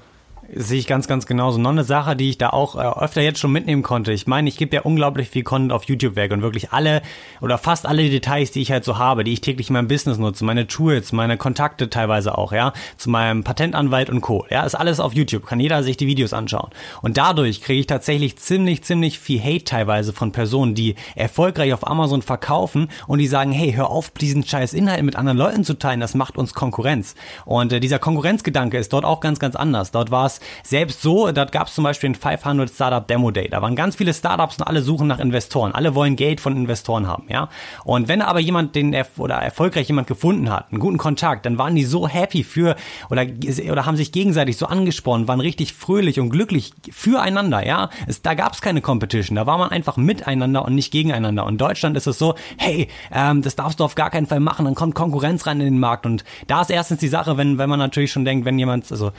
[0.52, 1.60] Sehe ich ganz, ganz genauso.
[1.60, 4.12] Noch eine Sache, die ich da auch äh, öfter jetzt schon mitnehmen konnte.
[4.12, 7.04] Ich meine, ich gebe ja unglaublich viel Content auf YouTube weg und wirklich alle
[7.40, 10.18] oder fast alle Details, die ich halt so habe, die ich täglich in meinem Business
[10.18, 14.46] nutze, meine Tools, meine Kontakte teilweise auch, ja, zu meinem Patentanwalt und Co.
[14.50, 15.46] Ja, ist alles auf YouTube.
[15.46, 16.72] Kann jeder sich die Videos anschauen.
[17.04, 21.86] Und dadurch kriege ich tatsächlich ziemlich, ziemlich viel Hate teilweise von Personen, die erfolgreich auf
[21.86, 25.76] Amazon verkaufen und die sagen, hey, hör auf, diesen scheiß Inhalt mit anderen Leuten zu
[25.76, 27.14] teilen, das macht uns Konkurrenz.
[27.46, 29.92] Und äh, dieser Konkurrenzgedanke ist dort auch ganz, ganz anders.
[29.92, 33.48] Dort war es selbst so, da gab es zum Beispiel den 500 Startup Demo Day.
[33.50, 35.74] Da waren ganz viele Startups und alle suchen nach Investoren.
[35.74, 37.50] Alle wollen Geld von Investoren haben, ja.
[37.84, 41.76] Und wenn aber jemand den oder erfolgreich jemand gefunden hat, einen guten Kontakt, dann waren
[41.76, 42.76] die so happy für
[43.10, 43.26] oder
[43.70, 47.90] oder haben sich gegenseitig so angesprochen, waren richtig fröhlich und glücklich füreinander, ja.
[48.08, 49.36] Es, da gab es keine Competition.
[49.36, 51.46] Da war man einfach miteinander und nicht gegeneinander.
[51.46, 54.40] Und in Deutschland ist es so, hey, ähm, das darfst du auf gar keinen Fall
[54.40, 54.66] machen.
[54.66, 57.70] Dann kommt Konkurrenz rein in den Markt und da ist erstens die Sache, wenn wenn
[57.70, 59.12] man natürlich schon denkt, wenn jemand also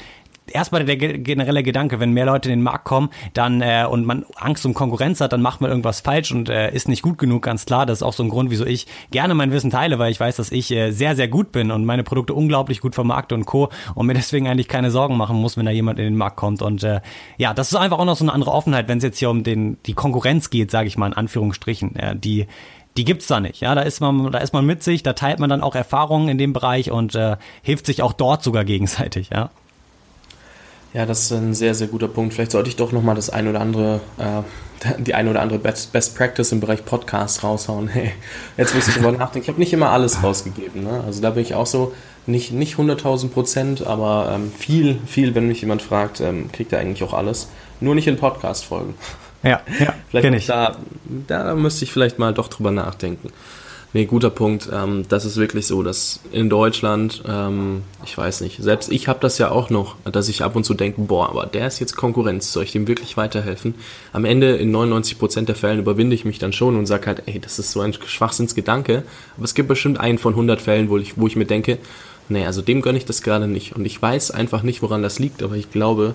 [0.55, 4.25] erstmal der generelle Gedanke, wenn mehr Leute in den Markt kommen, dann äh, und man
[4.37, 7.43] Angst um Konkurrenz hat, dann macht man irgendwas falsch und äh, ist nicht gut genug,
[7.43, 7.87] ganz klar.
[7.87, 10.37] Das ist auch so ein Grund, wieso ich gerne mein Wissen teile, weil ich weiß,
[10.37, 13.71] dass ich äh, sehr, sehr gut bin und meine Produkte unglaublich gut vermarkte und Co.
[13.95, 16.63] und mir deswegen eigentlich keine Sorgen machen muss, wenn da jemand in den Markt kommt.
[16.63, 17.01] Und äh,
[17.39, 19.43] ja, das ist einfach auch noch so eine andere Offenheit, wenn es jetzt hier um
[19.43, 21.97] den die Konkurrenz geht, sage ich mal in Anführungsstrichen.
[21.97, 22.47] Äh, die
[22.97, 23.61] die gibt's da nicht.
[23.61, 26.29] Ja, da ist man, da ist man mit sich, da teilt man dann auch Erfahrungen
[26.29, 29.31] in dem Bereich und äh, hilft sich auch dort sogar gegenseitig.
[29.33, 29.51] Ja.
[30.93, 32.35] Ja, das ist ein sehr, sehr guter Punkt.
[32.35, 35.93] Vielleicht sollte ich doch nochmal das ein oder andere, äh, die ein oder andere Best,
[35.93, 37.87] Best Practice im Bereich Podcast raushauen.
[37.87, 38.13] Hey,
[38.57, 39.45] jetzt muss ich drüber nachdenken.
[39.45, 40.83] Ich habe nicht immer alles rausgegeben.
[40.83, 41.03] Ne?
[41.07, 41.93] Also da bin ich auch so,
[42.27, 46.81] nicht, nicht 100.000 Prozent, aber ähm, viel, viel, wenn mich jemand fragt, ähm, kriegt er
[46.81, 47.49] eigentlich auch alles.
[47.81, 48.95] Nur nicht in Podcast-Folgen.
[49.45, 50.47] Ja, ja, vielleicht ich.
[50.47, 50.77] Da,
[51.29, 53.31] da müsste ich vielleicht mal doch drüber nachdenken.
[53.93, 54.69] Nee, guter Punkt.
[54.73, 59.19] Ähm, das ist wirklich so, dass in Deutschland, ähm, ich weiß nicht, selbst ich habe
[59.21, 61.97] das ja auch noch, dass ich ab und zu denke, boah, aber der ist jetzt
[61.97, 63.75] Konkurrenz, soll ich dem wirklich weiterhelfen?
[64.13, 67.41] Am Ende, in 99% der Fällen, überwinde ich mich dann schon und sage halt, ey,
[67.41, 69.03] das ist so ein Schwachsinnsgedanke.
[69.37, 71.79] Aber es gibt bestimmt einen von 100 Fällen, wo ich, wo ich mir denke,
[72.29, 73.75] nee, also dem gönne ich das gerade nicht.
[73.75, 76.15] Und ich weiß einfach nicht, woran das liegt, aber ich glaube,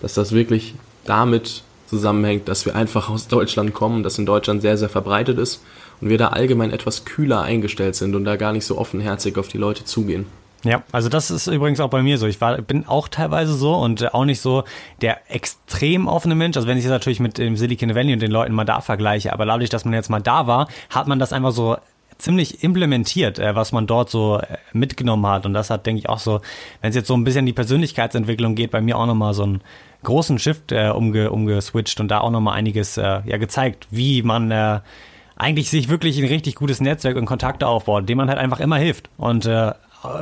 [0.00, 4.76] dass das wirklich damit zusammenhängt, dass wir einfach aus Deutschland kommen, das in Deutschland sehr,
[4.76, 5.60] sehr verbreitet ist
[6.02, 9.48] und wir da allgemein etwas kühler eingestellt sind und da gar nicht so offenherzig auf
[9.48, 10.26] die Leute zugehen.
[10.64, 12.26] Ja, also das ist übrigens auch bei mir so.
[12.26, 14.64] Ich war, bin auch teilweise so und auch nicht so
[15.00, 16.56] der extrem offene Mensch.
[16.56, 19.32] Also wenn ich es natürlich mit dem Silicon Valley und den Leuten mal da vergleiche,
[19.32, 21.76] aber dadurch, dass man jetzt mal da war, hat man das einfach so
[22.18, 25.46] ziemlich implementiert, äh, was man dort so äh, mitgenommen hat.
[25.46, 26.40] Und das hat, denke ich, auch so,
[26.80, 29.62] wenn es jetzt so ein bisschen die Persönlichkeitsentwicklung geht, bei mir auch nochmal so einen
[30.04, 34.50] großen Shift äh, umge, umgeswitcht und da auch nochmal einiges äh, ja gezeigt, wie man
[34.52, 34.80] äh,
[35.42, 38.76] eigentlich sich wirklich ein richtig gutes Netzwerk und Kontakte aufbaut, dem man halt einfach immer
[38.76, 39.72] hilft und äh,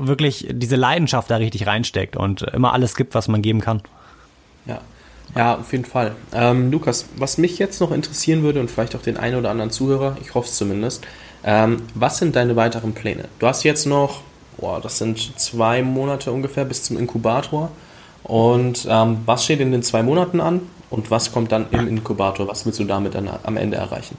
[0.00, 3.82] wirklich diese Leidenschaft da richtig reinsteckt und immer alles gibt, was man geben kann.
[4.66, 4.80] Ja.
[5.36, 6.16] Ja, auf jeden Fall.
[6.32, 9.70] Ähm, Lukas, was mich jetzt noch interessieren würde und vielleicht auch den einen oder anderen
[9.70, 11.06] Zuhörer, ich hoffe es zumindest,
[11.44, 13.26] ähm, was sind deine weiteren Pläne?
[13.38, 14.22] Du hast jetzt noch,
[14.56, 17.70] boah, das sind zwei Monate ungefähr bis zum Inkubator.
[18.24, 22.48] Und ähm, was steht in den zwei Monaten an und was kommt dann im Inkubator?
[22.48, 24.18] Was willst du damit dann am Ende erreichen?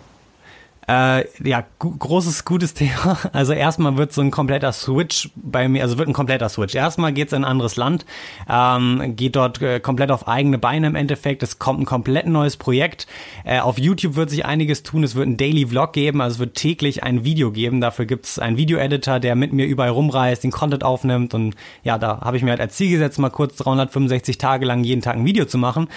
[0.92, 3.18] Äh, ja, großes, gutes Thema.
[3.32, 6.76] Also erstmal wird so ein kompletter Switch bei mir, also wird ein kompletter Switch.
[6.76, 8.06] Erstmal geht's in ein anderes Land,
[8.50, 11.44] ähm, geht dort äh, komplett auf eigene Beine im Endeffekt.
[11.44, 13.08] Es kommt ein komplett neues Projekt.
[13.46, 15.06] Äh, auf YouTube wird sich einiges tun.
[15.06, 17.80] Es wird ein Daily Vlog geben, also es wird täglich ein Video geben.
[17.80, 21.34] Dafür gibt's einen Video-Editor, der mit mir überall rumreist, den Content aufnimmt.
[21.34, 24.84] Und ja, da habe ich mir halt als Ziel gesetzt, mal kurz 365 Tage lang
[24.84, 25.88] jeden Tag ein Video zu machen.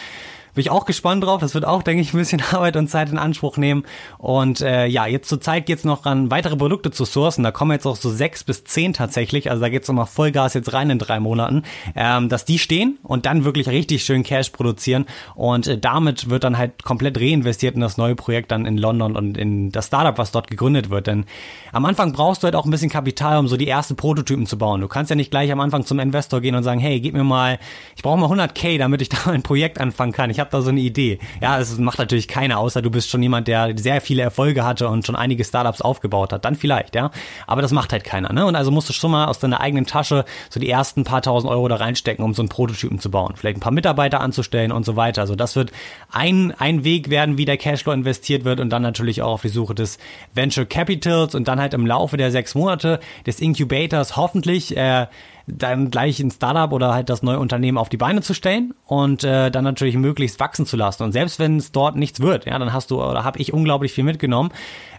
[0.54, 1.40] Bin ich auch gespannt drauf.
[1.40, 3.84] Das wird auch, denke ich, ein bisschen Arbeit und Zeit in Anspruch nehmen.
[4.18, 7.44] Und äh, ja, jetzt zur Zeit geht's noch an weitere Produkte zu sourcen.
[7.44, 9.50] Da kommen jetzt auch so sechs bis zehn tatsächlich.
[9.50, 11.64] Also da geht's nochmal Vollgas jetzt rein in drei Monaten,
[11.96, 15.06] ähm, dass die stehen und dann wirklich richtig schön Cash produzieren.
[15.34, 19.16] Und äh, damit wird dann halt komplett reinvestiert in das neue Projekt dann in London
[19.16, 21.06] und in das Startup, was dort gegründet wird.
[21.06, 21.26] Denn
[21.72, 24.56] am Anfang brauchst du halt auch ein bisschen Kapital, um so die ersten Prototypen zu
[24.56, 24.80] bauen.
[24.80, 27.24] Du kannst ja nicht gleich am Anfang zum Investor gehen und sagen, hey, gib mir
[27.24, 27.58] mal,
[27.96, 30.30] ich brauche mal 100k, damit ich da ein Projekt anfangen kann.
[30.30, 31.18] Ich habe da so eine Idee.
[31.40, 34.88] Ja, das macht natürlich keiner, außer du bist schon jemand, der sehr viele Erfolge hatte
[34.88, 36.44] und schon einige Startups aufgebaut hat.
[36.44, 37.10] Dann vielleicht, ja.
[37.46, 38.32] Aber das macht halt keiner.
[38.32, 38.46] Ne?
[38.46, 41.50] Und also musst du schon mal aus deiner eigenen Tasche so die ersten paar tausend
[41.50, 43.34] Euro da reinstecken, um so einen Prototypen zu bauen.
[43.36, 45.22] Vielleicht ein paar Mitarbeiter anzustellen und so weiter.
[45.22, 45.72] Also das wird
[46.10, 49.48] ein, ein Weg werden, wie der Cashflow investiert wird und dann natürlich auch auf die
[49.48, 49.98] Suche des
[50.34, 55.06] Venture Capitals und dann halt im Laufe der sechs Monate des Incubators hoffentlich äh,
[55.46, 59.24] dann gleich ein Startup oder halt das neue Unternehmen auf die Beine zu stellen und
[59.24, 61.02] äh, dann natürlich möglichst wachsen zu lassen.
[61.02, 63.92] Und selbst wenn es dort nichts wird, ja, dann hast du oder habe ich unglaublich
[63.92, 64.50] viel mitgenommen,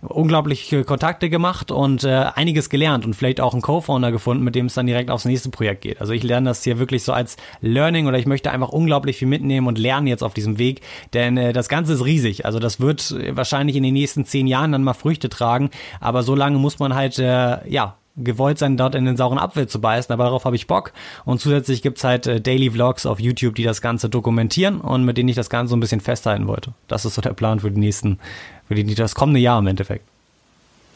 [0.02, 4.68] unglaubliche Kontakte gemacht und äh, einiges gelernt und vielleicht auch einen Co-Founder gefunden, mit dem
[4.68, 6.00] es dann direkt aufs nächste Projekt geht.
[6.00, 9.28] Also ich lerne das hier wirklich so als Learning oder ich möchte einfach unglaublich viel
[9.28, 10.82] mitnehmen und lernen jetzt auf diesem Weg,
[11.14, 12.46] denn äh, das Ganze ist riesig.
[12.46, 16.36] Also das wird wahrscheinlich in den nächsten zehn Jahren dann mal Früchte tragen, aber so
[16.36, 20.12] lange muss man halt äh, ja gewollt sein, dort in den sauren Apfel zu beißen,
[20.14, 20.94] aber darauf habe ich Bock.
[21.26, 25.18] Und zusätzlich gibt's halt äh, Daily Vlogs auf YouTube, die das Ganze dokumentieren und mit
[25.18, 26.74] denen ich das Ganze so ein bisschen festhalten wollte.
[26.88, 28.20] Das ist so der Plan für die nächsten,
[28.68, 30.06] für die, das kommende Jahr im Endeffekt.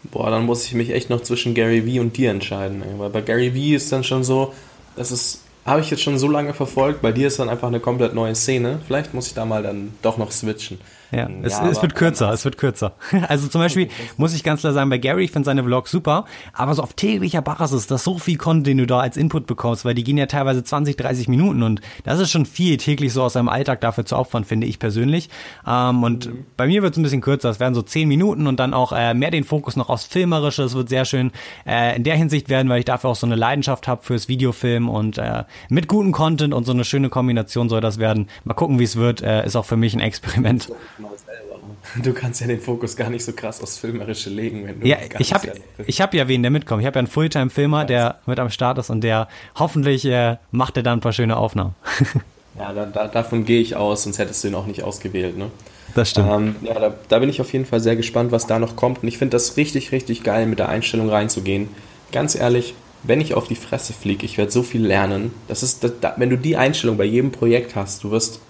[0.04, 2.82] Boah, dann muss ich mich echt noch zwischen Gary Vee und dir entscheiden.
[2.84, 3.00] Ey.
[3.00, 4.54] Weil bei Gary Vee ist dann schon so,
[4.96, 7.82] das ist, habe ich jetzt schon so lange verfolgt, bei dir ist dann einfach eine
[7.82, 8.80] komplett neue Szene.
[8.88, 10.80] Vielleicht muss ich da mal dann doch noch switchen.
[11.12, 12.94] Ja, es, ja, es wird kürzer, es wird kürzer.
[13.28, 16.26] Also zum Beispiel muss ich ganz klar sagen, bei Gary, ich finde seine Vlogs super,
[16.54, 19.46] aber so auf täglicher Basis, das ist so viel Content, den du da als Input
[19.46, 23.14] bekommst, weil die gehen ja teilweise 20, 30 Minuten und das ist schon viel täglich
[23.14, 25.30] so aus seinem Alltag dafür zu opfern, finde ich persönlich.
[25.68, 26.46] Ähm, und mhm.
[26.58, 28.92] bei mir wird es ein bisschen kürzer, es werden so 10 Minuten und dann auch
[28.92, 31.32] äh, mehr den Fokus noch aufs Filmerische, es wird sehr schön
[31.66, 34.90] äh, in der Hinsicht werden, weil ich dafür auch so eine Leidenschaft habe fürs Videofilm
[34.90, 38.28] und äh, mit gutem Content und so eine schöne Kombination soll das werden.
[38.44, 40.70] Mal gucken, wie es wird, äh, ist auch für mich ein Experiment
[41.00, 41.60] mal selber.
[42.04, 44.88] Du kannst ja den Fokus gar nicht so krass aufs Filmerische legen, wenn du.
[44.88, 45.54] Ja, ich habe
[45.86, 46.82] ich hab ja wen, der mitkommt.
[46.82, 49.28] Ich habe ja einen Fulltime-Filmer, der mit am Start ist und der
[49.58, 51.76] hoffentlich äh, macht er dann ein paar schöne Aufnahmen.
[52.60, 55.52] ja, da, da, davon gehe ich aus, sonst hättest du ihn auch nicht ausgewählt, ne?
[55.96, 56.30] Das stimmt.
[56.32, 59.02] Ähm, ja, da, da, bin ich auf jeden Fall sehr gespannt, was da noch kommt.
[59.02, 61.70] Und ich finde das richtig, richtig geil, mit der Einstellung reinzugehen.
[62.12, 65.34] Ganz ehrlich, wenn ich auf die Fresse fliege, ich werde so viel lernen.
[65.48, 68.42] Das ist, das, wenn du die Einstellung bei jedem Projekt hast, du wirst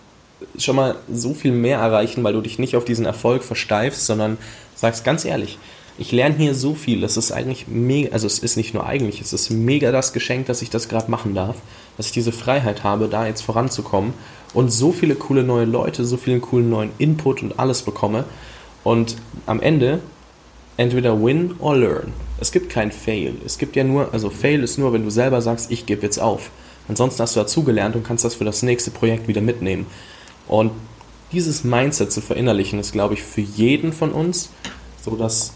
[0.57, 4.37] schon mal so viel mehr erreichen, weil du dich nicht auf diesen Erfolg versteifst, sondern
[4.75, 5.57] sagst ganz ehrlich,
[5.97, 7.01] ich lerne hier so viel.
[7.01, 10.45] Das ist eigentlich mega, also es ist nicht nur eigentlich, es ist mega das Geschenk,
[10.45, 11.57] dass ich das gerade machen darf,
[11.97, 14.13] dass ich diese Freiheit habe, da jetzt voranzukommen
[14.53, 18.23] und so viele coole neue Leute, so viele coolen neuen Input und alles bekomme.
[18.83, 19.99] Und am Ende
[20.77, 22.13] entweder win or learn.
[22.39, 23.35] Es gibt kein Fail.
[23.45, 26.19] Es gibt ja nur, also Fail ist nur, wenn du selber sagst, ich gebe jetzt
[26.19, 26.49] auf.
[26.87, 29.85] Ansonsten hast du dazugelernt und kannst das für das nächste Projekt wieder mitnehmen.
[30.49, 30.71] Und
[31.31, 34.49] dieses Mindset zu verinnerlichen, ist, glaube ich, für jeden von uns
[35.03, 35.53] so dass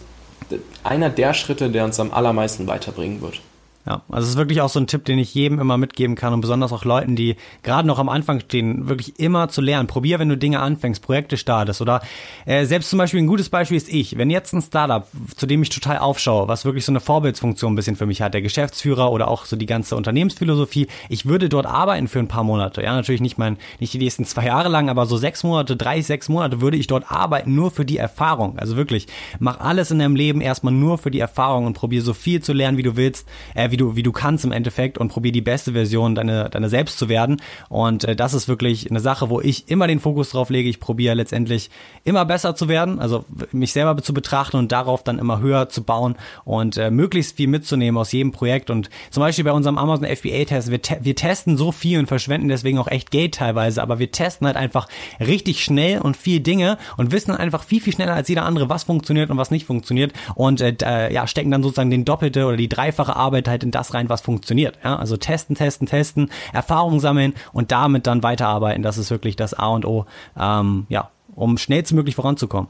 [0.84, 3.42] einer der Schritte, der uns am allermeisten weiterbringen wird.
[3.86, 6.34] Ja, also es ist wirklich auch so ein Tipp, den ich jedem immer mitgeben kann
[6.34, 9.88] und besonders auch Leuten, die gerade noch am Anfang stehen, wirklich immer zu lernen.
[9.88, 12.02] Probier, wenn du Dinge anfängst, Projekte startest oder
[12.46, 14.18] äh, selbst zum Beispiel ein gutes Beispiel ist ich.
[14.18, 15.06] Wenn jetzt ein Startup,
[15.36, 18.34] zu dem ich total aufschaue, was wirklich so eine Vorbildsfunktion ein bisschen für mich hat,
[18.34, 22.46] der Geschäftsführer oder auch so die ganze Unternehmensphilosophie, ich würde dort arbeiten für ein paar
[22.46, 22.82] Monate.
[22.82, 26.02] Ja, natürlich nicht mein, nicht die nächsten zwei Jahre lang, aber so sechs Monate, drei,
[26.02, 28.58] sechs Monate würde ich dort arbeiten, nur für die Erfahrung.
[28.58, 29.08] Also wirklich,
[29.40, 32.54] mach alles in deinem Leben erstmal nur für die Erfahrung und probier so viel zu
[32.54, 33.28] lernen, wie du willst.
[33.56, 36.70] Äh, wie du, wie du kannst im Endeffekt und probier die beste Version deiner deine
[36.70, 37.42] selbst zu werden.
[37.70, 40.70] Und äh, das ist wirklich eine Sache, wo ich immer den Fokus drauf lege.
[40.70, 41.72] Ich probiere letztendlich
[42.04, 45.84] immer besser zu werden, also mich selber zu betrachten und darauf dann immer höher zu
[45.84, 48.70] bauen und äh, möglichst viel mitzunehmen aus jedem Projekt.
[48.70, 52.50] Und zum Beispiel bei unserem Amazon FBA-Test, wir, te wir testen so viel und verschwenden
[52.50, 54.88] deswegen auch echt Geld teilweise, aber wir testen halt einfach
[55.20, 58.84] richtig schnell und viel Dinge und wissen einfach viel, viel schneller als jeder andere, was
[58.84, 62.70] funktioniert und was nicht funktioniert und äh, ja, stecken dann sozusagen den doppelte oder die
[62.70, 64.78] dreifache Arbeit halt in das rein, was funktioniert.
[64.84, 64.98] Ja?
[64.98, 68.84] Also testen, testen, testen, Erfahrung sammeln und damit dann weiterarbeiten.
[68.84, 70.06] Das ist wirklich das A und O,
[70.40, 72.70] ähm, ja, um schnellstmöglich voranzukommen.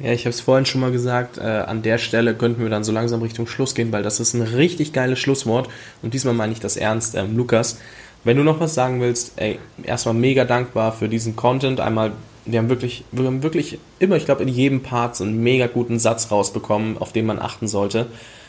[0.00, 2.84] Ja, ich habe es vorhin schon mal gesagt, äh, an der Stelle könnten wir dann
[2.84, 5.68] so langsam Richtung Schluss gehen, weil das ist ein richtig geiles Schlusswort
[6.02, 7.16] und diesmal meine ich das ernst.
[7.16, 7.78] Ähm, Lukas,
[8.28, 11.80] wenn du noch was sagen willst, ey, erstmal mega dankbar für diesen Content.
[11.80, 12.12] Einmal,
[12.44, 15.66] wir haben wirklich, wir haben wirklich immer, ich glaube, in jedem Part so einen mega
[15.66, 18.04] guten Satz rausbekommen, auf den man achten sollte.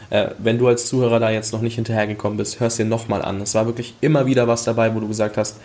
[0.10, 3.22] Äh, wenn du als Zuhörer da jetzt noch nicht hinterhergekommen bist, hör es dir nochmal
[3.22, 3.40] an.
[3.40, 5.56] Es war wirklich immer wieder was dabei, wo du gesagt hast,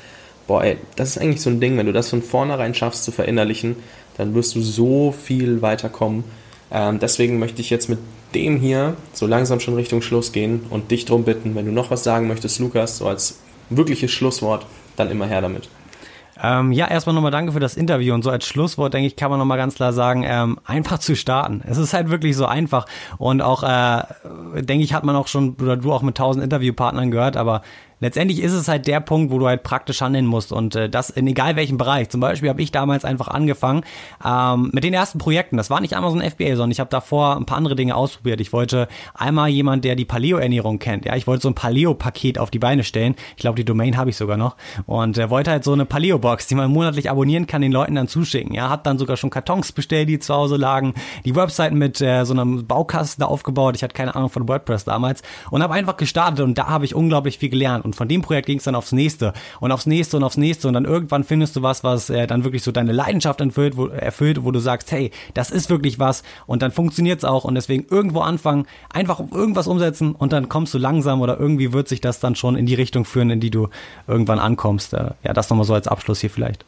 [0.47, 3.11] boah, ey, das ist eigentlich so ein Ding, wenn du das von vornherein schaffst zu
[3.11, 3.75] verinnerlichen,
[4.17, 6.23] dann wirst du so viel weiterkommen.
[6.71, 7.99] Ähm, deswegen möchte ich jetzt mit
[8.33, 11.91] dem hier so langsam schon Richtung Schluss gehen und dich darum bitten, wenn du noch
[11.91, 13.39] was sagen möchtest, Lukas, so als
[13.77, 14.67] wirkliches Schlusswort,
[14.97, 15.69] dann immer her damit.
[16.43, 19.31] Ähm, ja, erstmal nochmal danke für das Interview und so als Schlusswort, denke ich, kann
[19.31, 21.63] man nochmal ganz klar sagen, ähm, einfach zu starten.
[21.65, 22.87] Es ist halt wirklich so einfach
[23.19, 24.03] und auch, äh,
[24.61, 27.63] denke ich, hat man auch schon, oder du auch mit tausend Interviewpartnern gehört, aber
[28.05, 31.09] letztendlich ist es halt der Punkt, wo du halt praktisch handeln musst und äh, das
[31.09, 32.11] in egal welchem Bereich.
[32.11, 33.83] Zum Beispiel habe ich damals einfach angefangen
[34.23, 35.57] ähm, mit den ersten Projekten.
[35.57, 38.43] Das war nicht Amazon FBA, sondern ich habe davor ein paar andere Dinge ausprobiert.
[38.43, 41.07] Ich wollte einmal jemand, der die Paleo-Ernährung kennt.
[41.07, 43.15] Ja, ich wollte so ein Paleo-Paket auf die Beine stellen.
[43.37, 46.47] Ich glaube, die Domain habe ich sogar noch und äh, wollte halt so eine Paleo-Box,
[46.47, 48.55] die man monatlich abonnieren kann, den Leuten dann zuschicken.
[48.55, 50.93] Ja, hat dann sogar schon Kartons bestellt, die zu Hause lagen,
[51.25, 53.77] die Webseiten mit äh, so einem Baukasten aufgebaut.
[53.77, 56.95] Ich hatte keine Ahnung von WordPress damals und habe einfach gestartet und da habe ich
[56.95, 60.17] unglaublich viel gelernt und von dem Projekt ging es dann aufs nächste und aufs nächste
[60.17, 62.93] und aufs nächste und dann irgendwann findest du was, was äh, dann wirklich so deine
[62.93, 67.19] Leidenschaft erfüllt wo, erfüllt, wo du sagst, hey, das ist wirklich was und dann funktioniert
[67.19, 71.39] es auch und deswegen irgendwo anfangen, einfach irgendwas umsetzen und dann kommst du langsam oder
[71.39, 73.69] irgendwie wird sich das dann schon in die Richtung führen, in die du
[74.07, 74.95] irgendwann ankommst.
[74.95, 76.65] Äh, ja, das nochmal so als Abschluss hier vielleicht.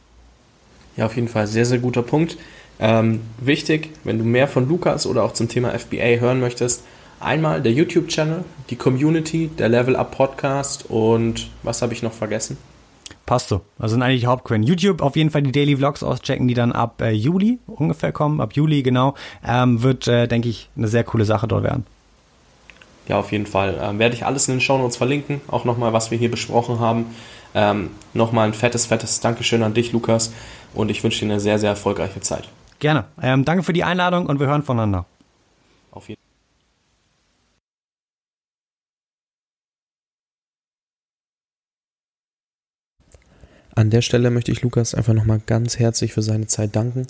[0.97, 2.39] Ja, auf jeden Fall sehr, sehr guter Punkt.
[2.79, 6.83] Ähm, wichtig, wenn du mehr von Lukas oder auch zum Thema FBA hören möchtest,
[7.21, 12.59] Einmal der YouTube-Channel, die Community, der Level Up Podcast und was habe ich noch vergessen?
[13.25, 13.63] Passt so.
[13.79, 14.63] Also sind eigentlich die Hauptquellen.
[14.63, 18.41] YouTube auf jeden Fall die Daily Vlogs auschecken, die dann ab äh, Juli ungefähr kommen.
[18.41, 19.15] Ab Juli, genau.
[19.45, 21.87] Ähm, wird, äh, denke ich, eine sehr coole Sache dort werden.
[23.09, 23.79] Ja, auf jeden Fall.
[23.81, 25.41] Ähm, werde ich alles in den Show Notes verlinken.
[25.49, 27.07] Auch nochmal, was wir hier besprochen haben.
[27.55, 30.33] Ähm, nochmal ein fettes, fettes Dankeschön an dich, Lukas.
[30.75, 32.49] Und ich wünsche dir eine sehr, sehr erfolgreiche Zeit.
[32.79, 33.05] Gerne.
[33.21, 35.07] Ähm, danke für die Einladung und wir hören voneinander.
[35.91, 36.26] Auf jeden Fall.
[43.77, 47.07] An der Stelle möchte ich Lukas einfach nochmal ganz herzlich für seine Zeit danken.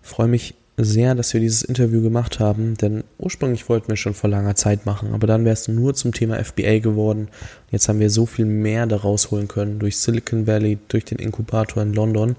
[0.00, 4.30] freue mich sehr, dass wir dieses Interview gemacht haben, denn ursprünglich wollten wir schon vor
[4.30, 7.28] langer Zeit machen, aber dann wäre es nur zum Thema FBA geworden.
[7.70, 11.82] Jetzt haben wir so viel mehr daraus holen können durch Silicon Valley, durch den Inkubator
[11.82, 12.36] in London.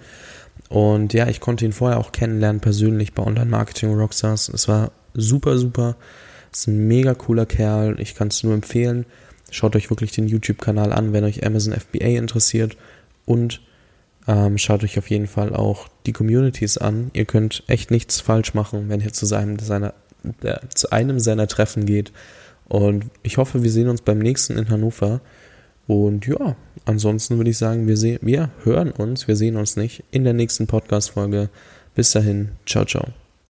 [0.69, 4.49] Und ja, ich konnte ihn vorher auch kennenlernen, persönlich bei Online Marketing Rockstars.
[4.49, 5.95] Es war super, super.
[6.51, 7.99] Es ist ein mega cooler Kerl.
[7.99, 9.05] Ich kann es nur empfehlen.
[9.51, 12.75] Schaut euch wirklich den YouTube-Kanal an, wenn euch Amazon FBA interessiert.
[13.27, 13.61] Und
[14.27, 17.11] ähm, schaut euch auf jeden Fall auch die Communities an.
[17.13, 19.93] Ihr könnt echt nichts falsch machen, wenn ihr zu, seinem, seiner,
[20.41, 22.11] äh, zu einem seiner Treffen geht.
[22.67, 25.21] Und ich hoffe, wir sehen uns beim nächsten in Hannover.
[25.87, 26.55] Und ja,
[26.85, 30.33] ansonsten würde ich sagen, wir, sehen, wir hören uns, wir sehen uns nicht in der
[30.33, 31.49] nächsten Podcast-Folge.
[31.95, 33.26] Bis dahin, ciao, ciao.